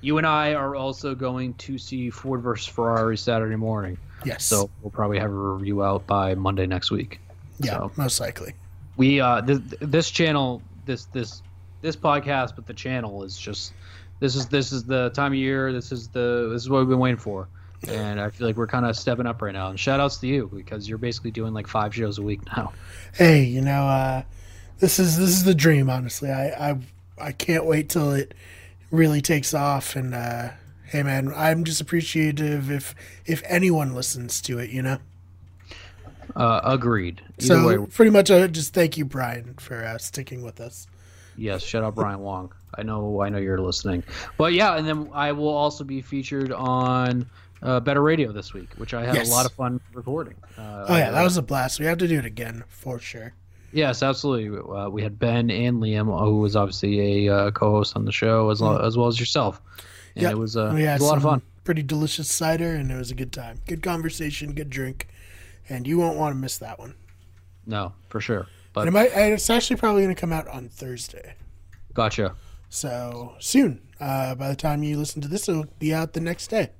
You 0.00 0.18
and 0.18 0.26
I 0.26 0.52
are 0.54 0.76
also 0.76 1.14
going 1.14 1.54
to 1.54 1.78
see 1.78 2.10
Ford 2.10 2.42
versus 2.42 2.66
Ferrari 2.66 3.16
Saturday 3.16 3.56
morning. 3.56 3.96
Yes. 4.24 4.44
So 4.44 4.68
we'll 4.82 4.90
probably 4.90 5.18
have 5.18 5.30
a 5.30 5.34
review 5.34 5.82
out 5.82 6.06
by 6.06 6.34
Monday 6.34 6.66
next 6.66 6.90
week. 6.90 7.20
yeah, 7.58 7.78
so- 7.78 7.92
most 7.96 8.20
likely. 8.20 8.54
We 8.96 9.20
uh 9.20 9.40
th- 9.42 9.60
this 9.80 10.10
channel 10.10 10.62
this 10.86 11.06
this 11.06 11.42
this 11.80 11.96
podcast 11.96 12.54
but 12.54 12.66
the 12.66 12.74
channel 12.74 13.24
is 13.24 13.36
just 13.36 13.72
this 14.24 14.36
is 14.36 14.46
this 14.46 14.72
is 14.72 14.84
the 14.84 15.10
time 15.10 15.32
of 15.32 15.38
year 15.38 15.70
this 15.70 15.92
is 15.92 16.08
the 16.08 16.48
this 16.50 16.62
is 16.62 16.70
what 16.70 16.78
we've 16.78 16.88
been 16.88 16.98
waiting 16.98 17.18
for. 17.18 17.46
And 17.86 18.18
I 18.18 18.30
feel 18.30 18.46
like 18.46 18.56
we're 18.56 18.66
kind 18.66 18.86
of 18.86 18.96
stepping 18.96 19.26
up 19.26 19.42
right 19.42 19.52
now. 19.52 19.68
And 19.68 19.78
shout 19.78 20.00
outs 20.00 20.16
to 20.18 20.26
you 20.26 20.50
because 20.54 20.88
you're 20.88 20.96
basically 20.96 21.30
doing 21.30 21.52
like 21.52 21.66
five 21.66 21.94
shows 21.94 22.16
a 22.16 22.22
week 22.22 22.40
now. 22.56 22.72
Hey, 23.12 23.44
you 23.44 23.60
know, 23.60 23.86
uh, 23.86 24.22
this 24.78 24.98
is 24.98 25.18
this 25.18 25.28
is 25.28 25.44
the 25.44 25.54
dream. 25.54 25.90
Honestly, 25.90 26.30
I 26.30 26.70
I 26.70 26.78
I 27.18 27.32
can't 27.32 27.66
wait 27.66 27.90
till 27.90 28.12
it 28.12 28.32
really 28.90 29.20
takes 29.20 29.52
off. 29.52 29.94
And 29.94 30.14
uh, 30.14 30.52
hey, 30.86 31.02
man, 31.02 31.30
I'm 31.36 31.64
just 31.64 31.82
appreciative 31.82 32.70
if 32.70 32.94
if 33.26 33.42
anyone 33.44 33.94
listens 33.94 34.40
to 34.42 34.58
it. 34.58 34.70
You 34.70 34.80
know. 34.80 34.98
Uh, 36.34 36.62
agreed. 36.64 37.20
Either 37.38 37.46
So 37.46 37.66
way, 37.66 37.86
pretty 37.86 38.10
much, 38.10 38.30
uh, 38.30 38.48
just 38.48 38.72
thank 38.72 38.96
you, 38.96 39.04
Brian, 39.04 39.54
for 39.58 39.84
uh, 39.84 39.98
sticking 39.98 40.42
with 40.42 40.58
us. 40.58 40.86
Yes, 41.36 41.62
shut 41.62 41.82
up, 41.84 41.94
Brian 41.96 42.20
Wong. 42.20 42.52
I 42.76 42.82
know, 42.82 43.20
I 43.22 43.28
know 43.28 43.38
you're 43.38 43.60
listening. 43.60 44.02
But 44.36 44.52
yeah, 44.52 44.76
and 44.76 44.86
then 44.86 45.10
I 45.12 45.32
will 45.32 45.48
also 45.48 45.84
be 45.84 46.00
featured 46.00 46.52
on 46.52 47.28
uh, 47.62 47.80
Better 47.80 48.02
Radio 48.02 48.32
this 48.32 48.52
week, 48.52 48.70
which 48.76 48.94
I 48.94 49.04
had 49.04 49.14
Yes. 49.14 49.28
a 49.28 49.32
lot 49.32 49.46
of 49.46 49.52
fun 49.52 49.80
recording. 49.92 50.34
Uh, 50.58 50.86
Oh 50.88 50.96
yeah, 50.96 51.10
that 51.10 51.22
was 51.22 51.36
a 51.36 51.42
blast. 51.42 51.78
We 51.80 51.86
have 51.86 51.98
to 51.98 52.08
do 52.08 52.18
it 52.18 52.24
again 52.26 52.64
for 52.68 52.98
sure. 52.98 53.32
yes, 53.72 54.02
absolutely. 54.02 54.58
Uh, 54.58 54.88
we 54.88 55.02
had 55.02 55.18
Ben 55.18 55.50
and 55.50 55.80
Liam, 55.82 56.06
who 56.20 56.38
was 56.38 56.54
obviously 56.56 57.26
a 57.26 57.34
uh, 57.34 57.50
co-host 57.52 57.96
on 57.96 58.04
the 58.04 58.12
show, 58.12 58.50
as, 58.50 58.60
well 58.60 58.80
as 58.80 58.96
well 58.96 59.08
as 59.08 59.18
yourself, 59.18 59.60
and 60.14 60.22
Yep. 60.22 60.32
it 60.32 60.38
was, 60.38 60.56
uh, 60.56 60.66
it 60.76 60.84
was 60.92 61.00
a 61.00 61.04
lot 61.04 61.16
of 61.16 61.22
fun. 61.24 61.42
Pretty 61.64 61.82
delicious 61.82 62.30
cider, 62.30 62.74
and 62.74 62.90
it 62.92 62.96
was 62.96 63.10
a 63.10 63.14
good 63.14 63.32
time. 63.32 63.58
Good 63.66 63.82
conversation, 63.82 64.52
good 64.52 64.68
drink, 64.70 65.08
and 65.68 65.86
you 65.86 65.96
won't 65.98 66.18
want 66.18 66.34
to 66.34 66.38
miss 66.40 66.58
that 66.58 66.78
one. 66.78 66.94
No, 67.66 67.92
for 68.08 68.20
sure. 68.20 68.46
But 68.74 68.80
And 68.80 68.88
it 68.88 68.92
might, 68.92 69.10
it's 69.14 69.48
actually 69.48 69.76
probably 69.76 70.02
going 70.02 70.14
to 70.14 70.20
come 70.20 70.32
out 70.32 70.46
on 70.48 70.68
Thursday. 70.68 71.36
gotcha. 71.94 72.34
So 72.68 73.34
soon. 73.38 73.80
Uh, 74.00 74.34
by 74.34 74.48
the 74.48 74.56
time 74.56 74.82
you 74.82 74.98
listen 74.98 75.22
to 75.22 75.28
this, 75.28 75.48
it'll 75.48 75.64
be 75.78 75.94
out 75.94 76.12
the 76.12 76.20
next 76.20 76.48
day. 76.48 76.70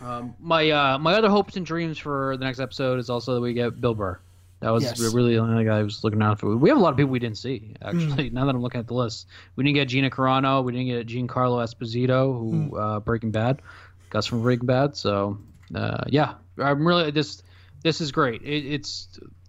Um, 0.00 0.34
my 0.40 0.68
uh, 0.70 0.98
my 0.98 1.14
other 1.14 1.30
hopes 1.30 1.56
and 1.56 1.64
dreams 1.64 1.96
for 1.98 2.36
the 2.36 2.44
next 2.44 2.58
episode 2.60 2.98
is 2.98 3.08
also 3.08 3.34
that 3.34 3.40
we 3.40 3.54
get 3.54 3.80
Bill 3.80 3.94
Burr. 3.94 4.18
That 4.60 4.70
was 4.70 4.82
Yes. 4.82 4.98
really 5.14 5.34
the 5.34 5.40
only 5.40 5.64
guy 5.64 5.78
I 5.78 5.82
was 5.82 6.02
looking 6.04 6.20
out 6.22 6.40
for. 6.40 6.56
We 6.56 6.68
have 6.68 6.76
a 6.78 6.80
lot 6.80 6.90
of 6.90 6.96
people 6.96 7.12
we 7.12 7.18
didn't 7.20 7.38
see 7.38 7.76
actually. 7.80 8.28
Hmm. 8.28 8.34
Now 8.34 8.44
that 8.46 8.54
I'm 8.54 8.60
looking 8.60 8.80
at 8.80 8.88
the 8.88 8.94
list, 8.94 9.28
we 9.56 9.62
didn't 9.64 9.76
get 9.76 9.88
Gina 9.88 10.10
Carano. 10.10 10.64
We 10.64 10.72
didn't 10.72 10.88
get 10.88 11.06
Giancarlo 11.06 11.62
Esposito, 11.64 12.36
who 12.38 12.50
Hmm. 12.70 12.74
uh, 12.74 13.00
Breaking 13.00 13.30
Bad, 13.30 13.62
Gus 14.10 14.26
from 14.26 14.42
Breaking 14.42 14.66
Bad. 14.66 14.96
So 14.96 15.38
uh, 15.74 16.04
yeah, 16.08 16.34
I'm 16.58 16.86
really 16.86 17.10
this 17.12 17.42
this 17.82 18.00
is 18.00 18.10
great. 18.10 18.42
It, 18.42 18.66
it's 18.66 19.08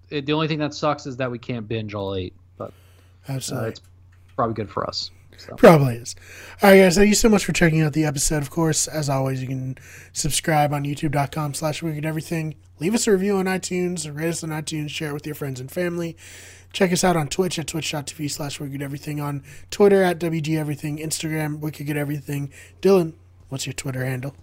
it, 0.10 0.26
the 0.26 0.34
only 0.34 0.48
thing 0.48 0.60
that 0.60 0.74
sucks 0.74 1.06
is 1.06 1.18
that 1.18 1.30
we 1.32 1.40
can't 1.40 1.68
binge 1.68 1.94
all 1.94 2.16
eight, 2.16 2.34
but 2.58 2.74
uh, 3.28 3.34
it's 3.36 3.82
probably 4.36 4.54
good 4.54 4.70
for 4.70 4.88
us. 4.88 5.12
So. 5.38 5.56
Probably 5.56 5.96
is. 5.96 6.16
All 6.62 6.70
right, 6.70 6.78
guys. 6.78 6.96
Thank 6.96 7.10
you 7.10 7.16
so 7.16 7.30
much 7.30 7.46
for 7.46 7.52
checking 7.52 7.82
out 7.82 7.94
the 7.94 8.06
episode. 8.06 8.42
Of 8.42 8.50
course, 8.50 8.88
as 8.88 9.10
always, 9.10 9.42
you 9.42 9.48
can 9.48 9.78
subscribe 10.14 10.74
on 10.74 10.84
youtube.com 10.84 11.54
slash 11.54 11.84
wicked 11.84 12.06
everything. 12.06 12.56
Leave 12.80 12.94
us 12.94 13.08
a 13.08 13.12
review 13.12 13.36
on 13.38 13.46
iTunes, 13.46 14.14
rate 14.14 14.30
us 14.30 14.44
on 14.44 14.50
iTunes, 14.50 14.90
share 14.90 15.10
it 15.10 15.14
with 15.14 15.26
your 15.26 15.36
friends 15.36 15.60
and 15.60 15.72
family. 15.72 16.16
Check 16.74 16.92
us 16.92 17.04
out 17.04 17.16
on 17.16 17.28
Twitch 17.28 17.58
at 17.58 17.68
twitch.tv 17.68 18.30
slash 18.30 18.60
wicked 18.60 18.82
everything, 18.82 19.22
on 19.22 19.44
Twitter 19.72 20.04
at 20.04 20.20
WG 20.20 20.58
everything, 20.58 20.98
Instagram, 20.98 21.60
wicked 21.60 21.96
everything. 21.96 22.52
Dylan, 22.82 23.14
what's 23.50 23.66
your 23.66 23.74
Twitter 23.74 24.04
handle? 24.04 24.36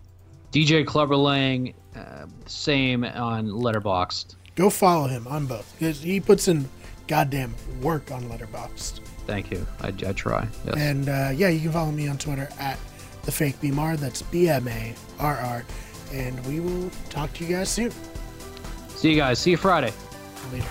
DJ 0.50 0.86
Clubber 0.86 1.16
Lang, 1.16 1.74
uh, 1.94 2.26
same 2.46 3.04
on 3.04 3.48
Letterboxd. 3.48 4.36
Go 4.54 4.70
follow 4.70 5.06
him 5.08 5.26
on 5.26 5.46
both. 5.46 5.72
because 5.78 6.00
He 6.02 6.20
puts 6.20 6.48
in 6.48 6.68
goddamn 7.08 7.54
work 7.80 8.10
on 8.10 8.22
Letterboxd. 8.24 9.00
Thank 9.26 9.50
you. 9.50 9.66
I, 9.80 9.88
I 9.88 10.12
try. 10.12 10.46
Yes. 10.66 10.74
And 10.76 11.08
uh, 11.08 11.30
yeah, 11.34 11.48
you 11.48 11.60
can 11.60 11.72
follow 11.72 11.92
me 11.92 12.08
on 12.08 12.18
Twitter 12.18 12.48
at 12.58 12.78
the 13.22 13.32
fake 13.32 13.60
BMR. 13.60 13.96
That's 13.96 14.22
B 14.22 14.48
M 14.48 14.66
A 14.68 14.94
R 15.18 15.36
R. 15.36 15.64
And 16.12 16.44
we 16.46 16.60
will 16.60 16.90
talk 17.08 17.32
to 17.34 17.44
you 17.44 17.56
guys 17.56 17.68
soon. 17.70 17.92
See 18.88 19.10
you 19.10 19.16
guys. 19.16 19.38
See 19.38 19.52
you 19.52 19.56
Friday. 19.56 19.92
Later. 20.52 20.66